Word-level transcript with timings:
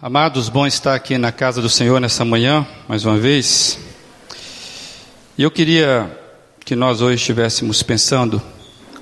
Amados, 0.00 0.48
bom 0.48 0.64
estar 0.64 0.94
aqui 0.94 1.18
na 1.18 1.32
casa 1.32 1.60
do 1.60 1.68
Senhor 1.68 2.00
nessa 2.00 2.24
manhã, 2.24 2.64
mais 2.86 3.04
uma 3.04 3.18
vez. 3.18 3.80
E 5.36 5.42
eu 5.42 5.50
queria 5.50 6.08
que 6.64 6.76
nós 6.76 7.00
hoje 7.00 7.16
estivéssemos 7.16 7.82
pensando, 7.82 8.40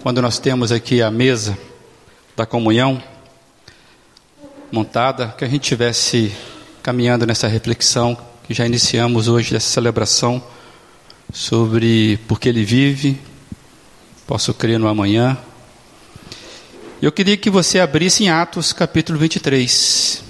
quando 0.02 0.22
nós 0.22 0.38
temos 0.38 0.72
aqui 0.72 1.02
a 1.02 1.10
mesa 1.10 1.58
da 2.34 2.46
comunhão 2.46 3.02
montada, 4.72 5.34
que 5.36 5.44
a 5.44 5.46
gente 5.46 5.64
estivesse 5.64 6.34
caminhando 6.82 7.26
nessa 7.26 7.46
reflexão 7.46 8.16
que 8.46 8.54
já 8.54 8.64
iniciamos 8.64 9.28
hoje 9.28 9.52
dessa 9.52 9.68
celebração 9.68 10.42
sobre 11.30 12.18
porque 12.26 12.48
ele 12.48 12.64
vive, 12.64 13.20
posso 14.26 14.54
crer 14.54 14.78
no 14.78 14.88
amanhã. 14.88 15.36
Eu 17.02 17.12
queria 17.12 17.36
que 17.36 17.50
você 17.50 17.80
abrisse 17.80 18.24
em 18.24 18.30
Atos 18.30 18.72
capítulo 18.72 19.18
23. 19.18 20.24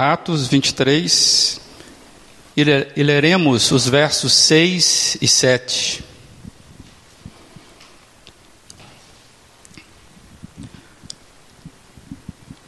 Atos 0.00 0.46
23, 0.46 1.60
e 2.56 3.02
leremos 3.02 3.72
os 3.72 3.88
versos 3.88 4.32
6 4.32 5.18
e 5.20 5.26
7. 5.26 6.04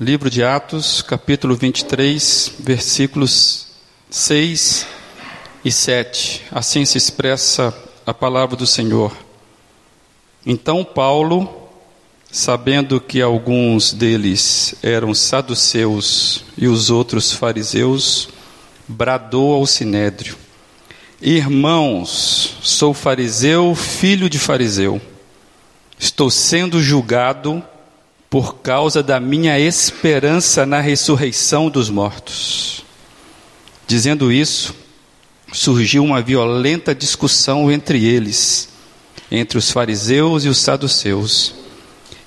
Livro 0.00 0.28
de 0.28 0.42
Atos, 0.42 1.02
capítulo 1.02 1.54
23, 1.54 2.54
versículos 2.58 3.74
6 4.10 4.88
e 5.64 5.70
7. 5.70 6.42
Assim 6.50 6.84
se 6.84 6.98
expressa 6.98 7.72
a 8.04 8.12
palavra 8.12 8.56
do 8.56 8.66
Senhor. 8.66 9.16
Então 10.44 10.84
Paulo 10.84 11.59
Sabendo 12.32 13.00
que 13.00 13.20
alguns 13.20 13.92
deles 13.92 14.76
eram 14.84 15.12
saduceus 15.12 16.44
e 16.56 16.68
os 16.68 16.88
outros 16.88 17.32
fariseus, 17.32 18.28
bradou 18.86 19.52
ao 19.52 19.66
sinédrio: 19.66 20.36
Irmãos, 21.20 22.56
sou 22.62 22.94
fariseu, 22.94 23.74
filho 23.74 24.30
de 24.30 24.38
fariseu. 24.38 25.00
Estou 25.98 26.30
sendo 26.30 26.80
julgado 26.80 27.60
por 28.30 28.58
causa 28.58 29.02
da 29.02 29.18
minha 29.18 29.58
esperança 29.58 30.64
na 30.64 30.80
ressurreição 30.80 31.68
dos 31.68 31.90
mortos. 31.90 32.84
Dizendo 33.88 34.30
isso, 34.30 34.72
surgiu 35.52 36.04
uma 36.04 36.22
violenta 36.22 36.94
discussão 36.94 37.72
entre 37.72 38.04
eles, 38.04 38.68
entre 39.32 39.58
os 39.58 39.72
fariseus 39.72 40.44
e 40.44 40.48
os 40.48 40.58
saduceus 40.58 41.58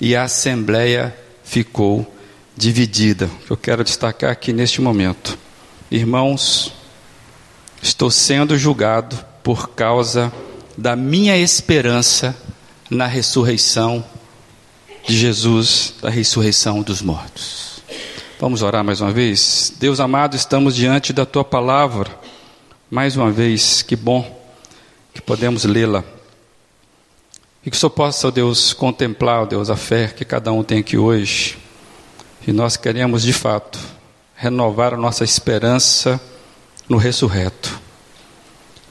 e 0.03 0.17
a 0.17 0.23
assembleia 0.23 1.15
ficou 1.45 2.05
dividida. 2.57 3.29
Eu 3.49 3.55
quero 3.55 3.85
destacar 3.85 4.31
aqui 4.31 4.51
neste 4.51 4.81
momento. 4.81 5.39
Irmãos, 5.89 6.73
estou 7.81 8.11
sendo 8.11 8.57
julgado 8.57 9.17
por 9.41 9.69
causa 9.69 10.29
da 10.77 10.93
minha 10.93 11.37
esperança 11.37 12.35
na 12.89 13.07
ressurreição 13.07 14.03
de 15.07 15.17
Jesus, 15.17 15.93
da 16.01 16.09
ressurreição 16.09 16.81
dos 16.81 17.01
mortos. 17.01 17.81
Vamos 18.41 18.61
orar 18.61 18.83
mais 18.83 18.99
uma 18.99 19.11
vez? 19.13 19.71
Deus 19.79 20.01
amado, 20.01 20.35
estamos 20.35 20.75
diante 20.75 21.13
da 21.13 21.25
tua 21.25 21.45
palavra. 21.45 22.11
Mais 22.91 23.15
uma 23.15 23.31
vez, 23.31 23.81
que 23.81 23.95
bom 23.95 24.43
que 25.13 25.21
podemos 25.21 25.63
lê-la. 25.63 26.03
E 27.65 27.69
que 27.69 27.77
o 27.77 27.79
Senhor 27.79 27.91
possa, 27.91 28.27
ó 28.27 28.31
Deus, 28.31 28.73
contemplar, 28.73 29.43
ó 29.43 29.45
Deus, 29.45 29.69
a 29.69 29.75
fé 29.75 30.07
que 30.07 30.25
cada 30.25 30.51
um 30.51 30.63
tem 30.63 30.79
aqui 30.79 30.97
hoje. 30.97 31.57
E 32.45 32.51
nós 32.51 32.75
queremos, 32.75 33.23
de 33.23 33.31
fato, 33.31 33.79
renovar 34.35 34.93
a 34.93 34.97
nossa 34.97 35.23
esperança 35.23 36.19
no 36.89 36.97
ressurreto. 36.97 37.79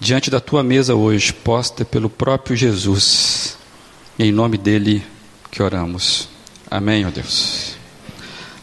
Diante 0.01 0.31
da 0.31 0.41
tua 0.41 0.63
mesa 0.63 0.95
hoje, 0.95 1.33
posta 1.33 1.85
pelo 1.85 2.09
próprio 2.09 2.57
Jesus. 2.57 3.59
Em 4.19 4.33
nome 4.33 4.57
dele 4.57 5.05
que 5.51 5.63
oramos. 5.63 6.29
Amém, 6.71 7.05
ó 7.07 7.11
Deus. 7.11 7.77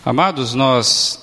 Amados, 0.03 0.55
nós 0.55 1.19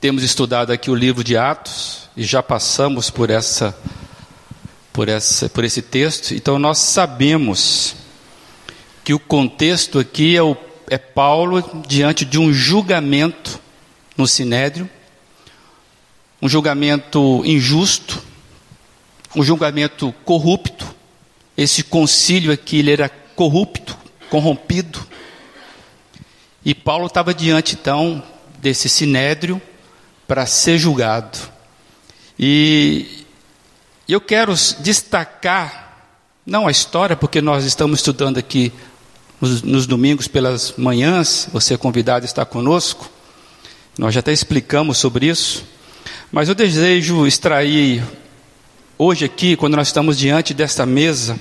temos 0.00 0.22
estudado 0.22 0.72
aqui 0.72 0.90
o 0.90 0.94
livro 0.94 1.24
de 1.24 1.36
Atos 1.36 2.08
e 2.16 2.22
já 2.22 2.40
passamos 2.40 3.10
por 3.10 3.30
essa 3.30 3.76
por, 4.98 5.08
essa, 5.08 5.48
por 5.48 5.62
esse 5.62 5.80
texto, 5.80 6.34
então 6.34 6.58
nós 6.58 6.78
sabemos 6.78 7.94
que 9.04 9.14
o 9.14 9.18
contexto 9.20 10.00
aqui 10.00 10.36
é, 10.36 10.42
o, 10.42 10.56
é 10.90 10.98
Paulo 10.98 11.62
diante 11.86 12.24
de 12.24 12.36
um 12.36 12.52
julgamento 12.52 13.60
no 14.16 14.26
Sinédrio, 14.26 14.90
um 16.42 16.48
julgamento 16.48 17.42
injusto, 17.44 18.20
um 19.36 19.44
julgamento 19.44 20.12
corrupto. 20.24 20.92
Esse 21.56 21.84
concílio 21.84 22.50
aqui 22.50 22.80
ele 22.80 22.90
era 22.90 23.08
corrupto, 23.08 23.96
corrompido. 24.28 25.06
E 26.64 26.74
Paulo 26.74 27.06
estava 27.06 27.32
diante 27.32 27.76
então 27.80 28.20
desse 28.58 28.88
sinédrio 28.88 29.62
para 30.26 30.44
ser 30.44 30.76
julgado. 30.76 31.38
E 32.36 33.17
e 34.08 34.12
eu 34.14 34.22
quero 34.22 34.54
destacar, 34.80 36.08
não 36.46 36.66
a 36.66 36.70
história, 36.70 37.14
porque 37.14 37.42
nós 37.42 37.66
estamos 37.66 37.98
estudando 37.98 38.38
aqui 38.38 38.72
nos, 39.38 39.60
nos 39.60 39.86
domingos 39.86 40.26
pelas 40.26 40.72
manhãs, 40.78 41.46
você 41.52 41.74
é 41.74 41.76
convidado 41.76 42.24
a 42.24 42.26
estar 42.26 42.46
conosco, 42.46 43.10
nós 43.98 44.14
já 44.14 44.20
até 44.20 44.32
explicamos 44.32 44.96
sobre 44.96 45.26
isso, 45.26 45.62
mas 46.32 46.48
eu 46.48 46.54
desejo 46.54 47.26
extrair 47.26 48.02
hoje 48.96 49.26
aqui, 49.26 49.56
quando 49.56 49.76
nós 49.76 49.88
estamos 49.88 50.16
diante 50.16 50.54
desta 50.54 50.86
mesa, 50.86 51.38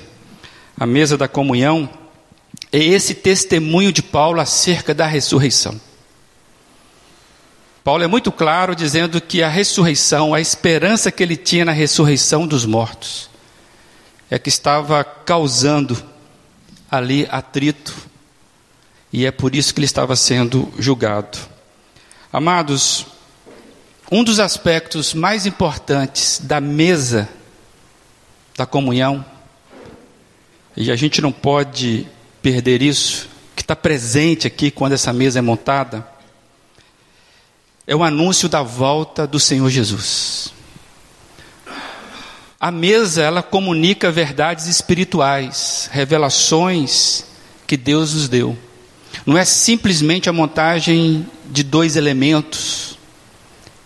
a 0.78 0.85
mesa 0.85 1.17
da 1.17 1.29
comunhão, 1.29 1.89
é 2.69 2.79
esse 2.79 3.13
testemunho 3.13 3.94
de 3.94 4.03
Paulo 4.03 4.41
acerca 4.41 4.94
da 4.94 5.05
ressurreição. 5.07 5.79
Paulo 7.87 8.03
é 8.03 8.07
muito 8.07 8.33
claro 8.33 8.75
dizendo 8.75 9.21
que 9.21 9.41
a 9.41 9.47
ressurreição, 9.47 10.33
a 10.33 10.41
esperança 10.41 11.09
que 11.09 11.23
ele 11.23 11.37
tinha 11.37 11.63
na 11.63 11.71
ressurreição 11.71 12.45
dos 12.45 12.65
mortos, 12.65 13.29
é 14.29 14.37
que 14.37 14.49
estava 14.49 15.05
causando 15.05 15.97
ali 16.91 17.25
atrito, 17.31 17.95
e 19.13 19.25
é 19.25 19.31
por 19.31 19.55
isso 19.55 19.73
que 19.73 19.79
ele 19.79 19.85
estava 19.85 20.17
sendo 20.17 20.69
julgado. 20.77 21.37
Amados, 22.29 23.05
um 24.11 24.21
dos 24.21 24.41
aspectos 24.41 25.13
mais 25.13 25.45
importantes 25.45 26.41
da 26.43 26.59
mesa 26.59 27.29
da 28.57 28.65
comunhão, 28.65 29.23
e 30.75 30.91
a 30.91 30.95
gente 30.97 31.21
não 31.21 31.31
pode 31.31 32.05
perder 32.41 32.81
isso, 32.81 33.29
que 33.55 33.61
está 33.61 33.77
presente 33.77 34.45
aqui 34.45 34.71
quando 34.71 34.91
essa 34.91 35.13
mesa 35.13 35.39
é 35.39 35.41
montada, 35.41 36.16
é 37.87 37.95
o 37.95 38.03
anúncio 38.03 38.49
da 38.49 38.61
volta 38.61 39.25
do 39.25 39.39
Senhor 39.39 39.69
Jesus. 39.69 40.51
A 42.59 42.69
mesa, 42.69 43.23
ela 43.23 43.41
comunica 43.41 44.11
verdades 44.11 44.67
espirituais, 44.67 45.89
revelações 45.93 47.23
que 47.65 47.77
Deus 47.77 48.13
nos 48.13 48.27
deu. 48.27 48.57
Não 49.25 49.37
é 49.37 49.45
simplesmente 49.45 50.27
a 50.27 50.33
montagem 50.33 51.25
de 51.45 51.63
dois 51.63 51.95
elementos 51.95 52.97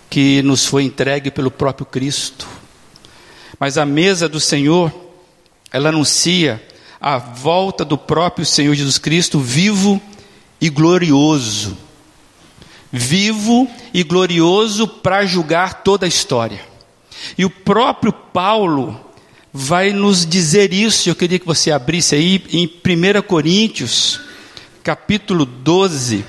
que 0.09 0.41
nos 0.41 0.65
foi 0.65 0.83
entregue 0.83 1.29
pelo 1.29 1.51
próprio 1.51 1.85
Cristo. 1.85 2.47
Mas 3.59 3.77
a 3.77 3.85
mesa 3.85 4.27
do 4.27 4.39
Senhor, 4.39 4.91
ela 5.71 5.89
anuncia 5.89 6.61
a 6.99 7.19
volta 7.19 7.85
do 7.85 7.97
próprio 7.97 8.45
Senhor 8.47 8.73
Jesus 8.73 8.97
Cristo 8.97 9.39
vivo 9.39 10.01
e 10.59 10.69
glorioso 10.69 11.77
vivo 12.91 13.69
e 13.93 14.03
glorioso 14.03 14.87
para 14.87 15.25
julgar 15.25 15.83
toda 15.83 16.05
a 16.05 16.09
história. 16.09 16.59
E 17.37 17.45
o 17.45 17.49
próprio 17.49 18.11
Paulo 18.11 18.99
vai 19.53 19.91
nos 19.91 20.25
dizer 20.25 20.73
isso. 20.73 21.09
Eu 21.09 21.15
queria 21.15 21.39
que 21.39 21.45
você 21.45 21.71
abrisse 21.71 22.15
aí 22.15 22.43
em 22.51 22.65
1 22.65 23.21
Coríntios, 23.21 24.19
capítulo 24.83 25.45
12, 25.45 26.25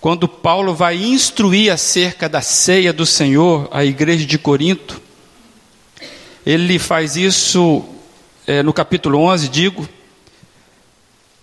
quando 0.00 0.28
Paulo 0.28 0.74
vai 0.74 0.96
instruir 0.96 1.72
acerca 1.72 2.28
da 2.28 2.40
ceia 2.40 2.92
do 2.92 3.04
Senhor 3.04 3.68
à 3.72 3.84
igreja 3.84 4.24
de 4.24 4.38
Corinto. 4.38 5.00
Ele 6.44 6.78
faz 6.78 7.16
isso 7.16 7.84
é, 8.46 8.62
no 8.62 8.72
capítulo 8.72 9.18
11, 9.18 9.48
digo. 9.48 9.88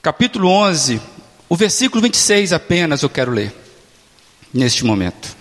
Capítulo 0.02 0.48
11, 0.50 1.02
o 1.50 1.56
versículo 1.56 2.02
26 2.02 2.54
apenas 2.54 3.02
eu 3.02 3.10
quero 3.10 3.32
ler 3.32 3.63
neste 4.54 4.86
momento. 4.86 5.36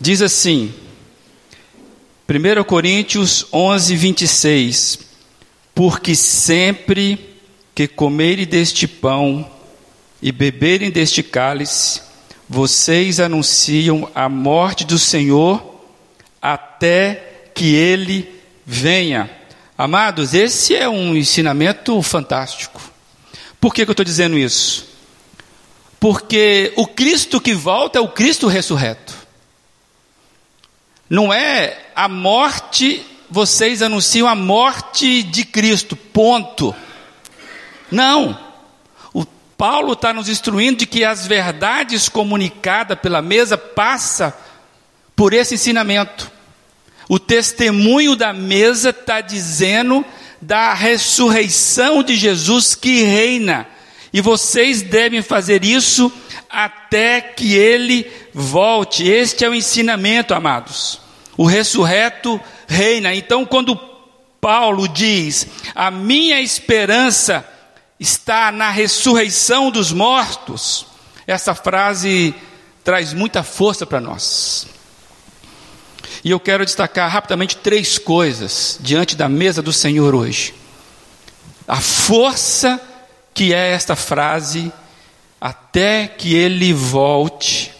Diz 0.00 0.20
assim, 0.20 0.74
1 2.28 2.64
Coríntios 2.64 3.46
11, 3.52 3.96
26: 3.96 4.98
Porque 5.74 6.14
sempre 6.14 7.36
que 7.74 7.88
comerem 7.88 8.46
deste 8.46 8.86
pão 8.86 9.48
e 10.20 10.30
beberem 10.30 10.90
deste 10.90 11.22
cálice, 11.22 12.02
vocês 12.48 13.18
anunciam 13.18 14.10
a 14.14 14.28
morte 14.28 14.84
do 14.84 14.98
Senhor 14.98 15.80
até 16.40 17.50
que 17.54 17.74
ele 17.74 18.28
venha. 18.66 19.30
Amados, 19.76 20.34
esse 20.34 20.74
é 20.74 20.88
um 20.88 21.16
ensinamento 21.16 22.00
fantástico. 22.02 22.80
Por 23.60 23.74
que, 23.74 23.84
que 23.84 23.90
eu 23.90 23.92
estou 23.92 24.04
dizendo 24.04 24.36
isso? 24.38 24.91
Porque 26.02 26.72
o 26.74 26.84
Cristo 26.84 27.40
que 27.40 27.54
volta 27.54 27.96
é 27.96 28.02
o 28.02 28.08
Cristo 28.08 28.48
ressurreto. 28.48 29.14
Não 31.08 31.32
é 31.32 31.78
a 31.94 32.08
morte, 32.08 33.06
vocês 33.30 33.82
anunciam 33.82 34.26
a 34.26 34.34
morte 34.34 35.22
de 35.22 35.44
Cristo, 35.44 35.94
ponto. 35.94 36.74
Não. 37.88 38.36
O 39.14 39.24
Paulo 39.56 39.92
está 39.92 40.12
nos 40.12 40.28
instruindo 40.28 40.78
de 40.78 40.86
que 40.86 41.04
as 41.04 41.24
verdades 41.24 42.08
comunicadas 42.08 42.98
pela 42.98 43.22
mesa 43.22 43.56
passa 43.56 44.36
por 45.14 45.32
esse 45.32 45.54
ensinamento. 45.54 46.32
O 47.08 47.16
testemunho 47.16 48.16
da 48.16 48.32
mesa 48.32 48.90
está 48.90 49.20
dizendo 49.20 50.04
da 50.40 50.74
ressurreição 50.74 52.02
de 52.02 52.16
Jesus 52.16 52.74
que 52.74 53.04
reina. 53.04 53.68
E 54.12 54.20
vocês 54.20 54.82
devem 54.82 55.22
fazer 55.22 55.64
isso 55.64 56.12
até 56.48 57.20
que 57.20 57.54
ele 57.54 58.10
volte. 58.34 59.08
Este 59.08 59.44
é 59.44 59.48
o 59.48 59.54
ensinamento, 59.54 60.34
amados. 60.34 61.00
O 61.36 61.46
ressurreto 61.46 62.38
reina. 62.68 63.14
Então, 63.14 63.46
quando 63.46 63.74
Paulo 64.40 64.86
diz: 64.86 65.46
A 65.74 65.90
minha 65.90 66.40
esperança 66.40 67.48
está 67.98 68.52
na 68.52 68.70
ressurreição 68.70 69.70
dos 69.70 69.92
mortos, 69.92 70.86
essa 71.26 71.54
frase 71.54 72.34
traz 72.84 73.14
muita 73.14 73.42
força 73.42 73.86
para 73.86 74.00
nós. 74.00 74.66
E 76.24 76.30
eu 76.30 76.38
quero 76.38 76.64
destacar 76.64 77.10
rapidamente 77.10 77.56
três 77.56 77.98
coisas 77.98 78.78
diante 78.80 79.16
da 79.16 79.28
mesa 79.28 79.62
do 79.62 79.72
Senhor 79.72 80.14
hoje. 80.14 80.54
A 81.66 81.80
força 81.80 82.80
que 83.34 83.52
é 83.52 83.72
esta 83.72 83.96
frase, 83.96 84.72
até 85.40 86.06
que 86.06 86.34
ele 86.34 86.72
volte, 86.72 87.72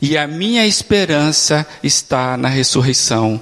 e 0.00 0.16
a 0.16 0.26
minha 0.26 0.66
esperança 0.66 1.66
está 1.82 2.36
na 2.36 2.48
ressurreição 2.48 3.40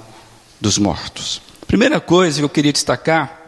dos 0.61 0.79
mortos. 0.79 1.43
Primeira 1.67 2.00
coisa 2.00 2.38
que 2.38 2.44
eu 2.44 2.49
queria 2.49 2.73
destacar, 2.73 3.41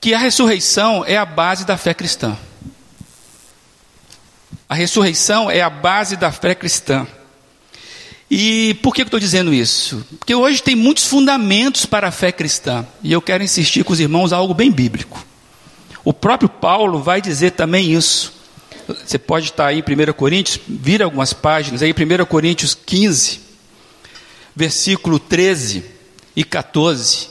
que 0.00 0.12
a 0.12 0.18
ressurreição 0.18 1.04
é 1.06 1.16
a 1.16 1.24
base 1.24 1.64
da 1.64 1.76
fé 1.76 1.94
cristã. 1.94 2.36
A 4.68 4.74
ressurreição 4.74 5.50
é 5.50 5.60
a 5.60 5.70
base 5.70 6.16
da 6.16 6.32
fé 6.32 6.54
cristã. 6.54 7.06
E 8.30 8.74
por 8.82 8.94
que 8.94 9.02
eu 9.02 9.04
estou 9.04 9.20
dizendo 9.20 9.52
isso? 9.52 10.04
Porque 10.18 10.34
hoje 10.34 10.62
tem 10.62 10.74
muitos 10.74 11.06
fundamentos 11.06 11.86
para 11.86 12.08
a 12.08 12.10
fé 12.10 12.32
cristã. 12.32 12.84
E 13.02 13.12
eu 13.12 13.22
quero 13.22 13.44
insistir 13.44 13.84
com 13.84 13.92
os 13.92 14.00
irmãos 14.00 14.32
algo 14.32 14.54
bem 14.54 14.70
bíblico. 14.70 15.24
O 16.04 16.12
próprio 16.12 16.48
Paulo 16.48 17.02
vai 17.02 17.20
dizer 17.20 17.52
também 17.52 17.92
isso. 17.92 18.32
Você 18.86 19.18
pode 19.18 19.46
estar 19.46 19.66
aí 19.66 19.78
em 19.78 20.10
1 20.10 20.12
Coríntios, 20.12 20.60
vira 20.68 21.04
algumas 21.06 21.32
páginas, 21.32 21.82
aí 21.82 21.92
1 21.92 22.24
Coríntios 22.26 22.74
15, 22.74 23.40
versículo 24.54 25.18
13 25.18 25.84
e 26.36 26.44
14. 26.44 27.30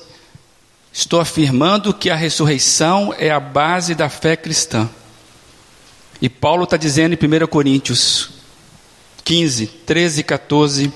Estou 0.91 1.19
afirmando 1.19 1.93
que 1.93 2.09
a 2.09 2.15
ressurreição 2.15 3.13
é 3.17 3.29
a 3.29 3.39
base 3.39 3.93
da 3.93 4.09
fé 4.09 4.35
cristã. 4.35 4.89
E 6.19 6.27
Paulo 6.27 6.63
está 6.63 6.77
dizendo 6.77 7.13
em 7.13 7.43
1 7.43 7.47
Coríntios 7.47 8.31
15, 9.23 9.67
13 9.67 10.21
e 10.21 10.23
14 10.23 10.93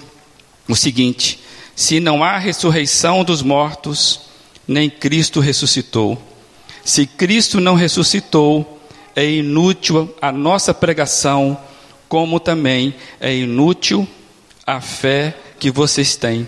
o 0.67 0.75
seguinte: 0.75 1.39
Se 1.75 1.99
não 1.99 2.23
há 2.23 2.37
ressurreição 2.37 3.23
dos 3.23 3.41
mortos, 3.41 4.21
nem 4.67 4.89
Cristo 4.89 5.39
ressuscitou. 5.39 6.21
Se 6.87 7.05
Cristo 7.05 7.59
não 7.59 7.75
ressuscitou, 7.75 8.79
é 9.13 9.29
inútil 9.29 10.15
a 10.21 10.31
nossa 10.31 10.73
pregação, 10.73 11.59
como 12.07 12.39
também 12.39 12.95
é 13.19 13.35
inútil 13.35 14.07
a 14.65 14.79
fé 14.79 15.37
que 15.59 15.69
vocês 15.69 16.15
têm. 16.15 16.47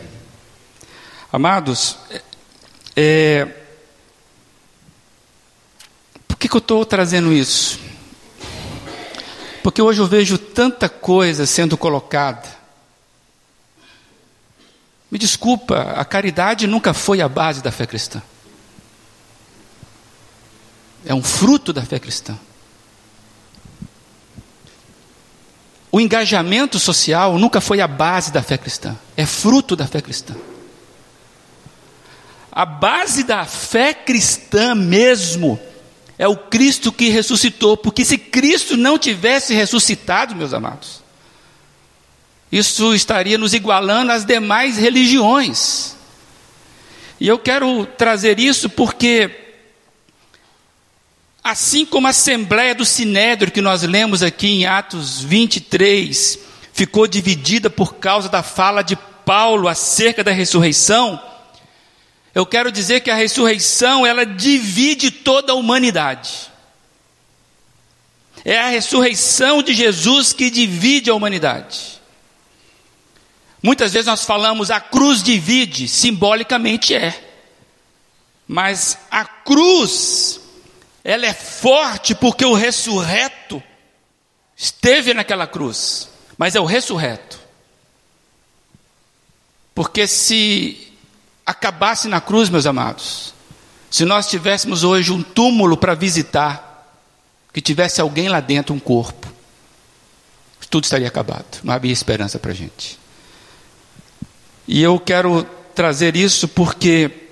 Amados, 1.30 1.98
é, 2.96 3.50
por 6.26 6.38
que, 6.38 6.48
que 6.48 6.56
eu 6.56 6.60
estou 6.60 6.86
trazendo 6.86 7.34
isso? 7.34 7.78
Porque 9.62 9.82
hoje 9.82 10.00
eu 10.00 10.08
vejo 10.08 10.38
tanta 10.38 10.88
coisa 10.88 11.46
sendo 11.46 11.76
colocada. 11.76 12.48
Me 15.12 15.20
desculpa, 15.20 15.96
a 15.98 16.06
caridade 16.06 16.66
nunca 16.66 16.94
foi 16.94 17.20
a 17.20 17.28
base 17.28 17.62
da 17.62 17.74
fé 17.74 17.86
cristã. 17.86 18.22
É 21.06 21.14
um 21.14 21.24
fruto 21.24 21.72
da 21.72 21.84
fé 21.84 22.00
cristã. 22.00 22.38
O 25.92 26.00
engajamento 26.00 26.78
social 26.78 27.38
nunca 27.38 27.60
foi 27.60 27.82
a 27.82 27.88
base 27.88 28.32
da 28.32 28.44
fé 28.44 28.58
cristã, 28.58 28.96
é 29.18 29.26
fruto 29.26 29.76
da 29.76 29.88
fé 29.88 30.02
cristã. 30.02 30.36
A 32.52 32.66
base 32.66 33.24
da 33.24 33.46
fé 33.46 33.94
cristã 33.94 34.76
mesmo 34.76 35.60
é 36.18 36.28
o 36.28 36.36
Cristo 36.36 36.92
que 36.92 37.10
ressuscitou, 37.10 37.78
porque 37.78 38.04
se 38.04 38.18
Cristo 38.18 38.76
não 38.76 39.00
tivesse 39.00 39.54
ressuscitado, 39.54 40.36
meus 40.36 40.54
amados, 40.54 41.02
isso 42.52 42.94
estaria 42.94 43.38
nos 43.38 43.54
igualando 43.54 44.12
às 44.12 44.26
demais 44.26 44.78
religiões. 44.78 45.96
E 47.20 47.28
eu 47.28 47.40
quero 47.40 47.86
trazer 47.86 48.40
isso 48.40 48.70
porque 48.70 49.49
Assim 51.50 51.84
como 51.84 52.06
a 52.06 52.12
Assembleia 52.12 52.76
do 52.76 52.86
Sinédrio, 52.86 53.52
que 53.52 53.60
nós 53.60 53.82
lemos 53.82 54.22
aqui 54.22 54.48
em 54.50 54.66
Atos 54.68 55.24
23, 55.24 56.38
ficou 56.72 57.08
dividida 57.08 57.72
por 57.72 57.96
causa 57.96 58.30
da 58.30 58.44
fala 58.44 58.84
de 58.84 58.96
Paulo 59.26 59.68
acerca 59.68 60.24
da 60.24 60.32
ressurreição, 60.32 61.20
eu 62.36 62.46
quero 62.46 62.72
dizer 62.72 63.00
que 63.00 63.10
a 63.10 63.16
ressurreição, 63.16 64.06
ela 64.06 64.28
divide 64.28 65.10
toda 65.10 65.54
a 65.54 65.56
humanidade. 65.56 66.52
É 68.46 68.60
a 68.60 68.70
ressurreição 68.70 69.64
de 69.64 69.74
Jesus 69.74 70.32
que 70.32 70.52
divide 70.52 71.10
a 71.10 71.16
humanidade. 71.16 72.00
Muitas 73.64 73.92
vezes 73.92 74.06
nós 74.06 74.24
falamos 74.24 74.70
a 74.70 74.80
cruz 74.80 75.24
divide, 75.24 75.88
simbolicamente 75.88 76.94
é. 76.94 77.20
Mas 78.48 79.00
a 79.10 79.26
cruz 79.26 80.42
ela 81.12 81.26
é 81.26 81.34
forte 81.34 82.14
porque 82.14 82.46
o 82.46 82.54
ressurreto 82.54 83.64
esteve 84.56 85.12
naquela 85.12 85.48
cruz, 85.48 86.08
mas 86.38 86.56
é 86.56 86.60
o 86.60 86.66
ressurreto. 86.66 87.40
Porque 89.74 90.06
se 90.06 90.94
acabasse 91.44 92.08
na 92.08 92.22
cruz, 92.22 92.48
meus 92.48 92.68
amados, 92.68 93.34
se 93.90 94.06
nós 94.06 94.30
tivéssemos 94.30 94.84
hoje 94.84 95.12
um 95.12 95.24
túmulo 95.24 95.76
para 95.76 95.96
visitar, 95.96 96.88
que 97.52 97.60
tivesse 97.60 98.00
alguém 98.00 98.30
lá 98.30 98.40
dentro, 98.40 98.76
um 98.76 98.80
corpo, 98.80 99.28
tudo 100.70 100.84
estaria 100.84 101.08
acabado, 101.08 101.62
não 101.64 101.74
havia 101.74 101.92
esperança 101.92 102.38
para 102.38 102.52
a 102.52 102.56
gente. 102.56 103.00
E 104.68 104.80
eu 104.80 105.00
quero 105.00 105.44
trazer 105.74 106.16
isso 106.16 106.48
porque 106.48 107.29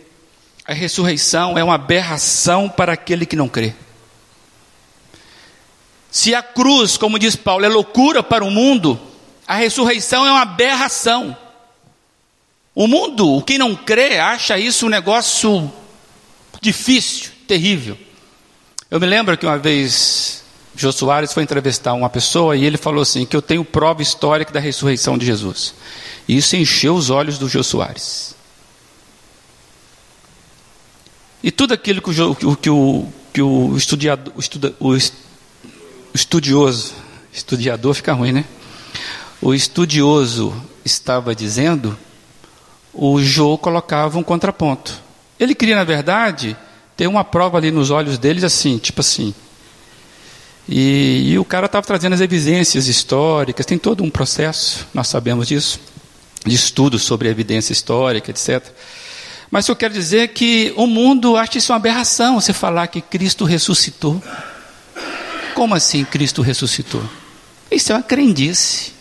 a 0.68 0.74
ressurreição 0.74 1.58
é 1.58 1.64
uma 1.64 1.76
aberração 1.76 2.68
para 2.68 2.92
aquele 2.92 3.26
que 3.26 3.38
não 3.38 3.48
crê. 3.48 3.74
Se 6.12 6.36
a 6.36 6.44
cruz, 6.44 6.98
como 6.98 7.18
diz 7.18 7.38
Paulo, 7.38 7.64
é 7.64 7.70
loucura 7.70 8.22
para 8.22 8.44
o 8.44 8.52
mundo, 8.52 9.00
a 9.48 9.56
ressurreição 9.56 10.26
é 10.26 10.32
uma 10.32 10.42
aberração. 10.42 11.36
O 12.76 12.86
mundo, 12.86 13.42
quem 13.44 13.58
não 13.58 13.76
crê, 13.76 14.20
acha 14.20 14.60
isso 14.60 14.86
um 14.86 14.90
negócio 14.90 15.72
difícil, 16.62 17.32
terrível. 17.48 17.98
Eu 18.92 19.00
me 19.00 19.08
lembro 19.08 19.38
que 19.38 19.46
uma 19.46 19.58
vez 19.58 20.44
Jô 20.76 20.92
Soares 20.92 21.34
foi 21.34 21.44
entrevistar 21.44 21.94
uma 21.94 22.10
pessoa 22.10 22.58
e 22.58 22.66
ele 22.66 22.78
falou 22.78 23.02
assim: 23.02 23.26
que 23.26 23.36
eu 23.36 23.42
tenho 23.42 23.64
prova 23.64 24.02
histórica 24.02 24.52
da 24.52 24.60
ressurreição 24.60 25.18
de 25.18 25.26
Jesus. 25.26 25.74
E 26.28 26.38
isso 26.38 26.56
encheu 26.56 26.94
os 26.94 27.10
olhos 27.10 27.38
do 27.38 27.48
Jô 27.48 27.64
Soares. 27.64 28.37
E 31.48 31.52
tudo 31.52 31.74
aquilo 31.74 32.02
que 32.02 32.10
o, 32.10 32.36
que 32.58 32.70
o, 32.70 33.08
que 33.32 33.42
o, 33.42 33.78
estudiado, 33.78 34.34
estuda, 34.38 34.76
o 34.82 34.94
estudioso, 36.14 36.94
estudiador 37.32 37.94
fica 37.94 38.12
ruim, 38.12 38.34
né? 38.34 38.44
O 39.42 39.54
estudioso 39.54 40.54
estava 40.84 41.34
dizendo, 41.34 41.98
o 42.94 43.24
Jô 43.24 43.58
colocava 43.58 44.20
um 44.20 44.24
contraponto. 44.24 45.02
Ele 45.40 45.56
queria, 45.56 45.78
na 45.78 45.86
verdade, 45.86 46.58
ter 46.98 47.08
uma 47.08 47.24
prova 47.24 47.58
ali 47.58 47.72
nos 47.72 47.92
olhos 47.92 48.18
deles 48.18 48.44
assim, 48.44 48.78
tipo 48.78 49.00
assim. 49.00 49.34
E, 50.68 51.32
e 51.32 51.40
o 51.40 51.46
cara 51.46 51.68
estava 51.68 51.88
trazendo 51.88 52.12
as 52.12 52.20
evidências 52.20 52.88
históricas, 52.88 53.66
tem 53.66 53.78
todo 53.78 54.04
um 54.04 54.10
processo, 54.10 54.86
nós 54.94 55.08
sabemos 55.08 55.48
disso, 55.48 55.80
de 56.46 56.54
estudo 56.54 57.00
sobre 57.00 57.30
evidência 57.30 57.72
histórica, 57.72 58.32
etc. 58.32 58.70
Mas 59.50 59.68
eu 59.68 59.76
quero 59.76 59.94
dizer 59.94 60.30
que 60.30 60.74
o 60.76 60.86
mundo 60.86 61.38
acha 61.38 61.58
isso 61.58 61.72
uma 61.72 61.78
aberração, 61.78 62.40
você 62.40 62.52
falar 62.52 62.88
que 62.88 63.02
Cristo 63.02 63.46
ressuscitou. 63.46 64.22
Como 65.56 65.74
assim 65.74 66.04
Cristo 66.04 66.42
ressuscitou? 66.42 67.04
Isso 67.72 67.92
é 67.92 67.96
uma 67.96 68.04
crendice. 68.04 68.94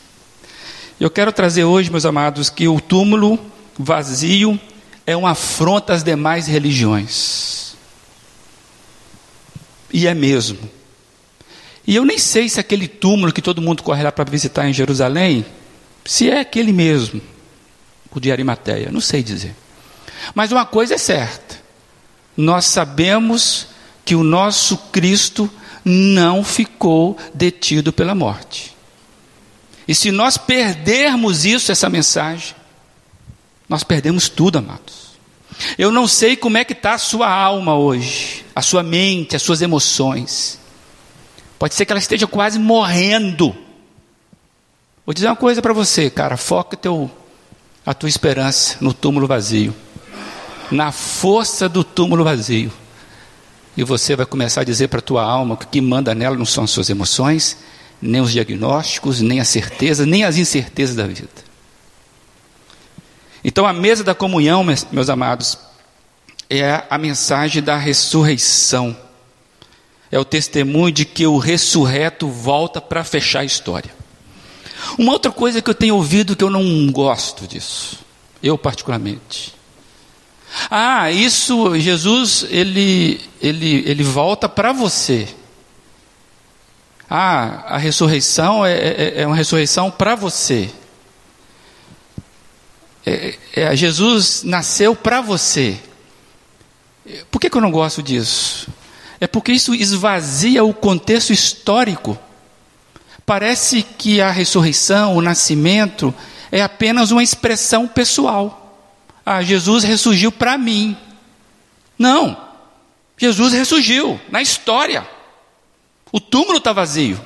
Eu 0.98 1.10
quero 1.10 1.32
trazer 1.32 1.64
hoje, 1.64 1.90
meus 1.90 2.06
amados, 2.06 2.48
que 2.48 2.66
o 2.68 2.80
túmulo 2.80 3.38
vazio 3.78 4.58
é 5.06 5.16
uma 5.16 5.32
afronta 5.32 5.92
às 5.92 6.02
demais 6.02 6.46
religiões. 6.46 7.76
E 9.92 10.06
é 10.06 10.14
mesmo. 10.14 10.58
E 11.86 11.94
eu 11.94 12.04
nem 12.04 12.18
sei 12.18 12.48
se 12.48 12.58
aquele 12.58 12.88
túmulo 12.88 13.32
que 13.32 13.42
todo 13.42 13.62
mundo 13.62 13.82
corre 13.82 14.02
lá 14.02 14.10
para 14.10 14.28
visitar 14.28 14.68
em 14.68 14.72
Jerusalém, 14.72 15.44
se 16.04 16.30
é 16.30 16.40
aquele 16.40 16.72
mesmo, 16.72 17.20
o 18.10 18.18
de 18.18 18.32
Arimateia, 18.32 18.90
não 18.90 19.00
sei 19.00 19.22
dizer. 19.22 19.54
Mas 20.34 20.52
uma 20.52 20.64
coisa 20.64 20.94
é 20.94 20.98
certa: 20.98 21.56
nós 22.36 22.66
sabemos 22.66 23.68
que 24.04 24.14
o 24.14 24.22
nosso 24.22 24.76
Cristo 24.92 25.50
não 25.84 26.44
ficou 26.44 27.16
detido 27.32 27.92
pela 27.92 28.14
morte. 28.14 28.76
E 29.88 29.94
se 29.94 30.10
nós 30.10 30.36
perdermos 30.36 31.44
isso, 31.44 31.70
essa 31.70 31.88
mensagem, 31.88 32.54
nós 33.68 33.84
perdemos 33.84 34.28
tudo, 34.28 34.58
amados. 34.58 35.16
Eu 35.78 35.90
não 35.90 36.06
sei 36.06 36.36
como 36.36 36.58
é 36.58 36.64
que 36.64 36.72
está 36.72 36.94
a 36.94 36.98
sua 36.98 37.30
alma 37.30 37.76
hoje, 37.76 38.44
a 38.54 38.60
sua 38.60 38.82
mente, 38.82 39.36
as 39.36 39.42
suas 39.42 39.62
emoções. 39.62 40.58
Pode 41.58 41.74
ser 41.74 41.86
que 41.86 41.92
ela 41.92 42.00
esteja 42.00 42.26
quase 42.26 42.58
morrendo. 42.58 43.56
Vou 45.06 45.14
dizer 45.14 45.28
uma 45.28 45.36
coisa 45.36 45.62
para 45.62 45.72
você, 45.72 46.10
cara, 46.10 46.36
foca 46.36 46.76
teu, 46.76 47.10
a 47.84 47.94
tua 47.94 48.08
esperança 48.08 48.76
no 48.80 48.92
túmulo 48.92 49.26
vazio 49.26 49.74
na 50.70 50.92
força 50.92 51.68
do 51.68 51.84
túmulo 51.84 52.24
vazio. 52.24 52.72
E 53.76 53.84
você 53.84 54.16
vai 54.16 54.24
começar 54.24 54.62
a 54.62 54.64
dizer 54.64 54.88
para 54.88 55.00
a 55.00 55.02
tua 55.02 55.22
alma 55.22 55.56
que 55.56 55.64
o 55.64 55.68
que 55.68 55.80
manda 55.80 56.14
nela 56.14 56.36
não 56.36 56.46
são 56.46 56.64
as 56.64 56.70
suas 56.70 56.88
emoções, 56.88 57.58
nem 58.00 58.20
os 58.20 58.32
diagnósticos, 58.32 59.20
nem 59.20 59.40
a 59.40 59.44
certeza, 59.44 60.06
nem 60.06 60.24
as 60.24 60.36
incertezas 60.36 60.96
da 60.96 61.06
vida. 61.06 61.28
Então 63.44 63.66
a 63.66 63.72
mesa 63.72 64.02
da 64.02 64.14
comunhão, 64.14 64.64
meus 64.64 65.10
amados, 65.10 65.58
é 66.48 66.84
a 66.88 66.98
mensagem 66.98 67.62
da 67.62 67.76
ressurreição. 67.76 68.96
É 70.10 70.18
o 70.18 70.24
testemunho 70.24 70.92
de 70.92 71.04
que 71.04 71.26
o 71.26 71.38
ressurreto 71.38 72.28
volta 72.28 72.80
para 72.80 73.04
fechar 73.04 73.40
a 73.40 73.44
história. 73.44 73.90
Uma 74.98 75.12
outra 75.12 75.32
coisa 75.32 75.60
que 75.60 75.68
eu 75.68 75.74
tenho 75.74 75.96
ouvido 75.96 76.36
que 76.36 76.44
eu 76.44 76.50
não 76.50 76.90
gosto 76.92 77.46
disso, 77.46 77.98
eu 78.42 78.56
particularmente, 78.56 79.55
ah, 80.70 81.10
isso, 81.10 81.78
Jesus, 81.78 82.46
ele, 82.48 83.20
ele, 83.40 83.84
ele 83.86 84.02
volta 84.02 84.48
para 84.48 84.72
você. 84.72 85.28
Ah, 87.08 87.64
a 87.68 87.78
ressurreição 87.78 88.64
é, 88.64 88.72
é, 88.72 89.22
é 89.22 89.26
uma 89.26 89.36
ressurreição 89.36 89.90
para 89.90 90.14
você. 90.14 90.70
É, 93.04 93.34
é, 93.54 93.76
Jesus 93.76 94.42
nasceu 94.42 94.96
para 94.96 95.20
você. 95.20 95.78
Por 97.30 97.40
que, 97.40 97.48
que 97.48 97.56
eu 97.56 97.62
não 97.62 97.70
gosto 97.70 98.02
disso? 98.02 98.68
É 99.20 99.28
porque 99.28 99.52
isso 99.52 99.72
esvazia 99.74 100.64
o 100.64 100.74
contexto 100.74 101.32
histórico. 101.32 102.18
Parece 103.24 103.82
que 103.82 104.20
a 104.20 104.30
ressurreição, 104.30 105.16
o 105.16 105.22
nascimento, 105.22 106.12
é 106.50 106.62
apenas 106.62 107.12
uma 107.12 107.22
expressão 107.22 107.86
pessoal. 107.86 108.65
Ah, 109.28 109.42
Jesus 109.42 109.82
ressurgiu 109.82 110.30
para 110.30 110.56
mim. 110.56 110.96
Não. 111.98 112.40
Jesus 113.18 113.52
ressurgiu 113.52 114.20
na 114.30 114.40
história. 114.40 115.04
O 116.12 116.20
túmulo 116.20 116.58
está 116.58 116.72
vazio. 116.72 117.20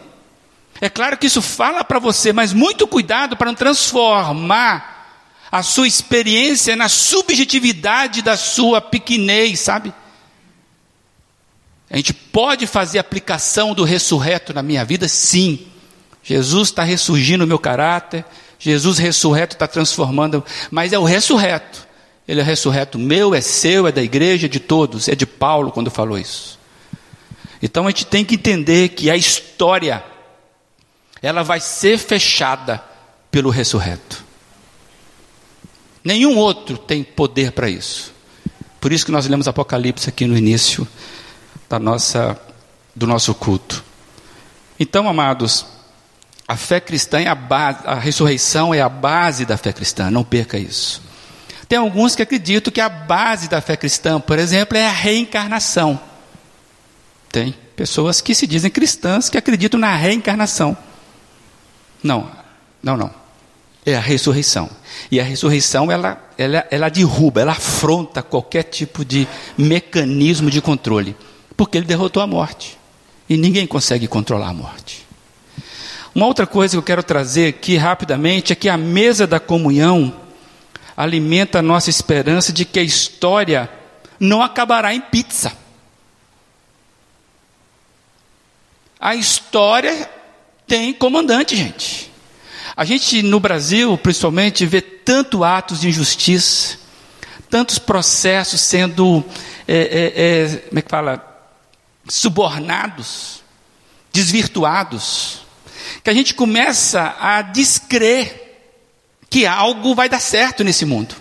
É 0.80 0.88
claro 0.88 1.18
que 1.18 1.26
isso 1.26 1.42
fala 1.42 1.84
para 1.84 1.98
você, 1.98 2.32
mas 2.32 2.54
muito 2.54 2.86
cuidado 2.86 3.36
para 3.36 3.48
não 3.48 3.54
transformar 3.54 4.98
a 5.52 5.62
sua 5.62 5.86
experiência 5.86 6.74
na 6.74 6.88
subjetividade 6.88 8.22
da 8.22 8.34
sua 8.34 8.80
pequenez, 8.80 9.60
sabe? 9.60 9.92
A 11.90 11.96
gente 11.96 12.14
pode 12.14 12.66
fazer 12.66 12.98
aplicação 12.98 13.74
do 13.74 13.84
ressurreto 13.84 14.54
na 14.54 14.62
minha 14.62 14.86
vida? 14.86 15.06
Sim. 15.06 15.66
Jesus 16.22 16.68
está 16.68 16.82
ressurgindo 16.82 17.44
o 17.44 17.46
meu 17.46 17.58
caráter, 17.58 18.24
Jesus 18.58 18.96
ressurreto 18.96 19.56
está 19.56 19.66
transformando, 19.66 20.42
mas 20.70 20.94
é 20.94 20.98
o 20.98 21.04
ressurreto. 21.04 21.89
Ele 22.30 22.40
é 22.40 22.44
ressurreto 22.44 22.96
meu, 22.96 23.34
é 23.34 23.40
seu, 23.40 23.88
é 23.88 23.92
da 23.92 24.00
igreja, 24.00 24.46
é 24.46 24.48
de 24.48 24.60
todos, 24.60 25.08
é 25.08 25.16
de 25.16 25.26
Paulo 25.26 25.72
quando 25.72 25.90
falou 25.90 26.16
isso. 26.16 26.60
Então 27.60 27.88
a 27.88 27.90
gente 27.90 28.06
tem 28.06 28.24
que 28.24 28.36
entender 28.36 28.90
que 28.90 29.10
a 29.10 29.16
história 29.16 30.04
ela 31.20 31.42
vai 31.42 31.58
ser 31.58 31.98
fechada 31.98 32.80
pelo 33.32 33.50
ressurreto. 33.50 34.24
Nenhum 36.04 36.38
outro 36.38 36.78
tem 36.78 37.02
poder 37.02 37.50
para 37.50 37.68
isso. 37.68 38.14
Por 38.80 38.92
isso 38.92 39.04
que 39.04 39.10
nós 39.10 39.26
lemos 39.26 39.48
Apocalipse 39.48 40.08
aqui 40.08 40.24
no 40.24 40.38
início 40.38 40.86
da 41.68 41.80
nossa 41.80 42.40
do 42.94 43.08
nosso 43.08 43.34
culto. 43.34 43.82
Então, 44.78 45.08
amados, 45.08 45.66
a 46.46 46.56
fé 46.56 46.78
cristã 46.78 47.18
é 47.18 47.26
a 47.26 47.34
base, 47.34 47.80
a 47.84 47.96
ressurreição 47.96 48.72
é 48.72 48.80
a 48.80 48.88
base 48.88 49.44
da 49.44 49.56
fé 49.56 49.72
cristã, 49.72 50.12
não 50.12 50.22
perca 50.22 50.56
isso. 50.56 51.09
Tem 51.70 51.78
alguns 51.78 52.16
que 52.16 52.22
acreditam 52.22 52.72
que 52.72 52.80
a 52.80 52.88
base 52.88 53.48
da 53.48 53.60
fé 53.60 53.76
cristã, 53.76 54.20
por 54.20 54.40
exemplo, 54.40 54.76
é 54.76 54.88
a 54.88 54.90
reencarnação. 54.90 56.00
Tem 57.30 57.54
pessoas 57.76 58.20
que 58.20 58.34
se 58.34 58.44
dizem 58.44 58.72
cristãs 58.72 59.28
que 59.28 59.38
acreditam 59.38 59.78
na 59.78 59.94
reencarnação. 59.94 60.76
Não, 62.02 62.28
não, 62.82 62.96
não. 62.96 63.14
É 63.86 63.94
a 63.94 64.00
ressurreição. 64.00 64.68
E 65.12 65.20
a 65.20 65.22
ressurreição, 65.22 65.92
ela, 65.92 66.20
ela, 66.36 66.66
ela 66.72 66.88
derruba, 66.88 67.40
ela 67.40 67.52
afronta 67.52 68.20
qualquer 68.20 68.64
tipo 68.64 69.04
de 69.04 69.28
mecanismo 69.56 70.50
de 70.50 70.60
controle. 70.60 71.14
Porque 71.56 71.78
ele 71.78 71.86
derrotou 71.86 72.20
a 72.20 72.26
morte. 72.26 72.76
E 73.28 73.36
ninguém 73.36 73.64
consegue 73.64 74.08
controlar 74.08 74.48
a 74.48 74.54
morte. 74.54 75.06
Uma 76.12 76.26
outra 76.26 76.48
coisa 76.48 76.72
que 76.72 76.78
eu 76.78 76.82
quero 76.82 77.04
trazer 77.04 77.46
aqui 77.46 77.76
rapidamente 77.76 78.52
é 78.52 78.56
que 78.56 78.68
a 78.68 78.76
mesa 78.76 79.24
da 79.24 79.38
comunhão 79.38 80.12
alimenta 81.00 81.60
a 81.60 81.62
nossa 81.62 81.88
esperança 81.88 82.52
de 82.52 82.66
que 82.66 82.78
a 82.78 82.82
história 82.82 83.70
não 84.18 84.42
acabará 84.42 84.94
em 84.94 85.00
pizza. 85.00 85.50
A 89.00 89.14
história 89.14 90.10
tem 90.66 90.92
comandante, 90.92 91.56
gente. 91.56 92.12
A 92.76 92.84
gente 92.84 93.22
no 93.22 93.40
Brasil, 93.40 93.96
principalmente, 93.96 94.66
vê 94.66 94.82
tanto 94.82 95.42
atos 95.42 95.80
de 95.80 95.88
injustiça, 95.88 96.78
tantos 97.48 97.78
processos 97.78 98.60
sendo, 98.60 99.24
é, 99.66 99.78
é, 99.78 100.44
é, 100.44 100.56
como 100.68 100.78
é 100.78 100.82
que 100.82 100.90
fala, 100.90 101.48
subornados, 102.06 103.42
desvirtuados, 104.12 105.40
que 106.04 106.10
a 106.10 106.14
gente 106.14 106.34
começa 106.34 107.16
a 107.18 107.40
descrer 107.40 108.39
que 109.30 109.46
algo 109.46 109.94
vai 109.94 110.08
dar 110.08 110.20
certo 110.20 110.64
nesse 110.64 110.84
mundo. 110.84 111.14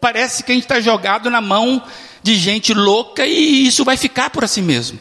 Parece 0.00 0.44
que 0.44 0.52
a 0.52 0.54
gente 0.54 0.64
está 0.64 0.80
jogado 0.80 1.28
na 1.28 1.40
mão 1.40 1.82
de 2.22 2.36
gente 2.36 2.72
louca 2.72 3.26
e 3.26 3.66
isso 3.66 3.84
vai 3.84 3.96
ficar 3.96 4.30
por 4.30 4.44
assim 4.44 4.62
mesmo. 4.62 4.98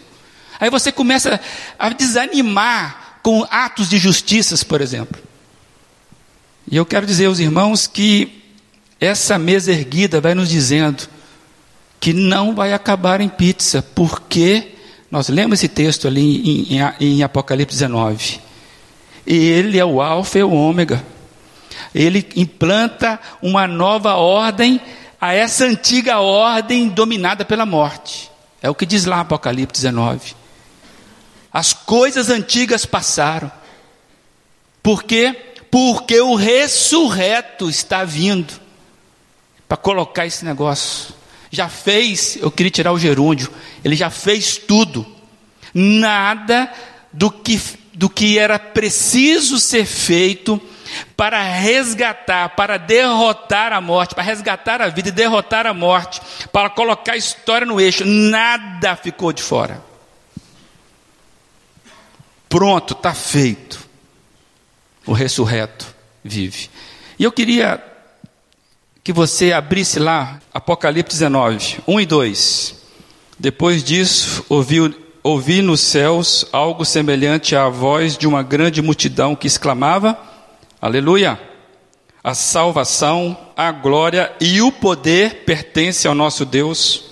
Aí 0.59 0.69
você 0.69 0.91
começa 0.91 1.39
a 1.77 1.89
desanimar 1.89 3.19
com 3.21 3.45
atos 3.49 3.89
de 3.89 3.97
justiças, 3.97 4.63
por 4.63 4.81
exemplo. 4.81 5.21
E 6.69 6.75
eu 6.75 6.85
quero 6.85 7.05
dizer 7.05 7.27
aos 7.27 7.39
irmãos 7.39 7.85
que 7.85 8.43
essa 8.99 9.37
mesa 9.37 9.71
erguida 9.71 10.19
vai 10.19 10.33
nos 10.33 10.49
dizendo 10.49 11.07
que 11.99 12.11
não 12.11 12.55
vai 12.55 12.73
acabar 12.73 13.21
em 13.21 13.29
pizza, 13.29 13.81
porque 13.93 14.73
nós 15.11 15.29
lemos 15.29 15.59
esse 15.59 15.69
texto 15.69 16.07
ali 16.07 16.71
em, 16.71 16.77
em, 16.77 17.17
em 17.17 17.23
Apocalipse 17.23 17.75
19. 17.75 18.42
Ele 19.25 19.79
é 19.79 19.85
o 19.85 20.01
Alfa 20.01 20.39
e 20.39 20.43
o 20.43 20.51
Ômega. 20.51 21.03
Ele 21.93 22.27
implanta 22.35 23.19
uma 23.41 23.67
nova 23.67 24.15
ordem 24.15 24.81
a 25.19 25.33
essa 25.33 25.65
antiga 25.65 26.19
ordem 26.19 26.89
dominada 26.89 27.45
pela 27.45 27.65
morte. 27.65 28.29
É 28.61 28.69
o 28.69 28.75
que 28.75 28.85
diz 28.85 29.05
lá 29.05 29.21
Apocalipse 29.21 29.81
19. 29.81 30.35
As 31.51 31.71
coisas 31.71 32.29
antigas 32.29 32.85
passaram. 32.85 33.51
Por 34.81 35.03
quê? 35.03 35.53
Porque 35.71 36.19
o 36.19 36.35
ressurreto 36.35 37.69
está 37.69 38.03
vindo 38.03 38.53
para 39.67 39.77
colocar 39.77 40.25
esse 40.25 40.43
negócio. 40.43 41.13
Já 41.49 41.69
fez, 41.69 42.37
eu 42.41 42.51
queria 42.51 42.71
tirar 42.71 42.91
o 42.91 42.99
gerúndio, 42.99 43.51
ele 43.83 43.95
já 43.95 44.09
fez 44.09 44.57
tudo 44.57 45.05
nada 45.73 46.71
do 47.11 47.31
que, 47.31 47.59
do 47.93 48.09
que 48.09 48.37
era 48.37 48.57
preciso 48.57 49.59
ser 49.59 49.85
feito 49.85 50.61
para 51.15 51.41
resgatar, 51.41 52.49
para 52.49 52.77
derrotar 52.77 53.73
a 53.73 53.81
morte, 53.81 54.15
para 54.15 54.23
resgatar 54.23 54.81
a 54.81 54.89
vida 54.89 55.09
e 55.09 55.11
derrotar 55.11 55.65
a 55.65 55.73
morte, 55.73 56.21
para 56.51 56.69
colocar 56.69 57.13
a 57.13 57.17
história 57.17 57.65
no 57.65 57.79
eixo, 57.79 58.05
nada 58.05 58.95
ficou 58.95 59.31
de 59.31 59.41
fora. 59.41 59.81
Pronto, 62.49 62.93
está 62.93 63.13
feito. 63.13 63.83
O 65.05 65.13
ressurreto 65.13 65.93
vive. 66.23 66.69
E 67.17 67.23
eu 67.23 67.31
queria 67.31 67.83
que 69.03 69.11
você 69.11 69.51
abrisse 69.51 69.99
lá 69.99 70.39
Apocalipse 70.53 71.17
19, 71.17 71.79
1 71.85 71.99
e 71.99 72.05
2. 72.05 72.75
Depois 73.37 73.83
disso, 73.83 74.45
ouvi, 74.47 74.79
ouvi 75.23 75.61
nos 75.61 75.79
céus 75.79 76.45
algo 76.51 76.83
semelhante 76.83 77.55
à 77.55 77.69
voz 77.69 78.17
de 78.17 78.27
uma 78.27 78.43
grande 78.43 78.81
multidão 78.81 79.35
que 79.35 79.47
exclamava: 79.47 80.19
Aleluia! 80.81 81.39
A 82.21 82.33
salvação, 82.33 83.37
a 83.55 83.71
glória 83.71 84.31
e 84.39 84.61
o 84.61 84.71
poder 84.71 85.43
pertencem 85.45 86.07
ao 86.07 86.15
nosso 86.15 86.45
Deus, 86.45 87.05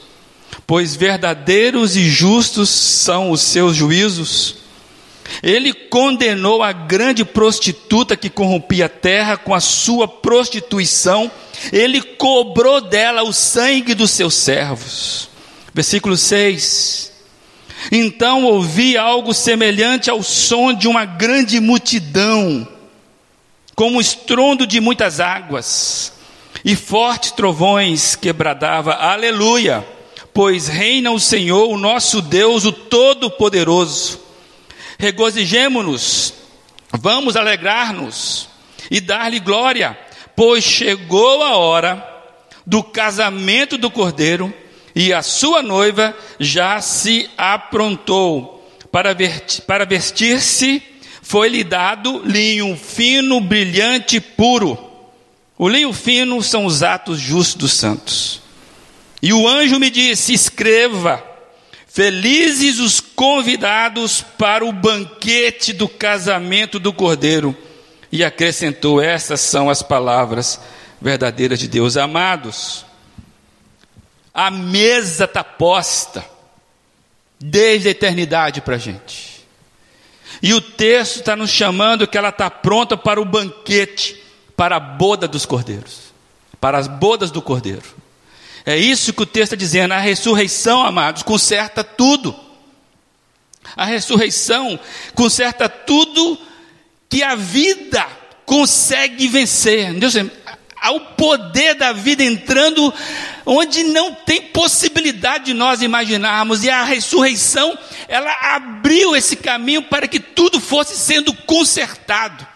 pois 0.66 0.96
verdadeiros 0.96 1.98
e 1.98 2.10
justos 2.10 2.70
são 2.70 3.32
os 3.32 3.42
seus 3.42 3.76
juízos. 3.76 4.56
Ele 5.44 5.74
condenou 5.74 6.62
a 6.64 6.72
grande 6.72 7.26
prostituta 7.26 8.16
que 8.16 8.30
corrompia 8.30 8.86
a 8.86 8.90
terra 8.90 9.38
com 9.38 9.54
a 9.54 9.60
sua 9.60 10.08
prostituição, 10.08 11.30
ele 11.72 12.02
cobrou 12.02 12.82
dela 12.82 13.24
o 13.24 13.34
sangue 13.34 13.94
dos 13.94 14.12
seus 14.12 14.34
servos. 14.34 15.30
Versículo 15.74 16.16
6. 16.16 17.11
Então 17.90 18.44
ouvi 18.44 18.98
algo 18.98 19.34
semelhante 19.34 20.10
ao 20.10 20.22
som 20.22 20.74
de 20.74 20.88
uma 20.88 21.06
grande 21.06 21.60
multidão, 21.60 22.68
como 23.76 23.98
o 23.98 24.02
estrondo 24.02 24.68
de 24.68 24.80
muitas 24.82 25.20
águas, 25.20 26.14
e 26.66 26.76
fortes 26.76 27.32
trovões 27.32 28.16
que 28.16 28.32
bradava: 28.34 28.94
Aleluia! 28.94 29.86
Pois 30.34 30.68
reina 30.68 31.12
o 31.12 31.20
Senhor, 31.20 31.70
o 31.70 31.78
nosso 31.78 32.22
Deus, 32.22 32.64
o 32.66 32.72
Todo-Poderoso. 32.72 34.20
Regozijemo-nos, 34.98 36.34
vamos 36.94 37.36
alegrar-nos 37.36 38.48
e 38.90 39.02
dar-lhe 39.02 39.40
glória, 39.40 39.98
pois 40.36 40.64
chegou 40.64 41.44
a 41.44 41.58
hora 41.58 42.08
do 42.66 42.82
casamento 42.84 43.78
do 43.78 43.92
Cordeiro 43.92 44.54
e 44.96 45.14
a 45.14 45.22
sua 45.22 45.62
noiva 45.62 46.16
já 46.40 46.82
se 46.82 47.30
aprontou 47.38 48.62
para, 48.92 49.86
vestir-se, 49.86 50.84
foi-lhe 51.22 51.64
dado 51.64 52.22
linho 52.26 52.76
fino, 52.76 53.40
brilhante, 53.40 54.20
puro. 54.20 54.78
O 55.58 55.70
linho 55.70 55.94
fino 55.94 56.42
são 56.44 56.66
os 56.66 56.84
atos 56.84 57.20
justos 57.20 57.56
dos 57.56 57.74
santos. 57.74 58.42
E 59.22 59.32
o 59.32 59.48
anjo 59.48 59.80
me 59.80 59.90
disse: 59.90 60.34
escreva, 60.34 61.24
felizes 61.88 62.80
os 62.80 63.00
convidados 63.00 64.22
para 64.38 64.66
o 64.66 64.74
banquete 64.74 65.72
do 65.72 65.88
casamento 65.88 66.80
do 66.80 66.92
cordeiro. 66.92 67.56
E 68.12 68.26
acrescentou: 68.26 69.02
essas 69.02 69.40
são 69.40 69.70
as 69.70 69.82
palavras 69.82 70.60
verdadeiras 71.00 71.60
de 71.60 71.68
Deus. 71.68 71.96
Amados, 71.96 72.86
a 74.34 74.50
mesa 74.50 75.26
está 75.26 75.44
posta 75.44 76.26
desde 77.40 77.88
a 77.88 77.92
eternidade 77.92 78.62
para 78.62 78.76
a 78.76 78.80
gente. 78.80 79.46
E 80.42 80.54
o 80.54 80.62
texto 80.62 81.18
está 81.18 81.36
nos 81.36 81.50
chamando 81.50 82.08
que 82.08 82.18
ela 82.18 82.30
está 82.30 82.50
pronta 82.50 82.96
para 82.96 83.22
o 83.22 83.26
banquete, 83.26 84.22
para 84.56 84.78
a 84.78 84.80
boda 84.80 85.28
dos 85.28 85.46
cordeiros, 85.46 86.14
para 86.60 86.78
as 86.78 86.88
bodas 86.88 87.32
do 87.32 87.42
cordeiro. 87.42 88.02
É 88.66 88.78
isso 88.78 89.14
que 89.14 89.24
o 89.24 89.26
texto 89.26 89.54
está 89.54 89.56
dizendo. 89.56 89.94
A 89.94 90.00
ressurreição, 90.00 90.84
amados, 90.84 91.24
conserta 91.24 91.84
tudo. 91.84 92.36
A 93.76 93.86
ressurreição 93.86 94.80
conserta 95.14 95.68
tudo 95.68 96.38
que 97.10 97.24
a 97.24 97.36
vida 97.36 98.08
consegue 98.46 99.28
vencer. 99.28 99.94
Deus, 99.94 100.16
ao 100.82 101.00
poder 101.00 101.76
da 101.76 101.94
vida 101.94 102.24
entrando 102.24 102.92
onde 103.46 103.84
não 103.84 104.16
tem 104.16 104.42
possibilidade 104.42 105.46
de 105.46 105.54
nós 105.54 105.84
imaginarmos, 105.84 106.64
e 106.64 106.70
a 106.72 106.84
ressurreição, 106.84 107.78
ela 108.08 108.32
abriu 108.56 109.16
esse 109.16 109.36
caminho 109.36 109.84
para 109.84 110.08
que 110.08 110.20
tudo 110.20 110.60
fosse 110.60 110.98
sendo 110.98 111.32
consertado. 111.34 112.48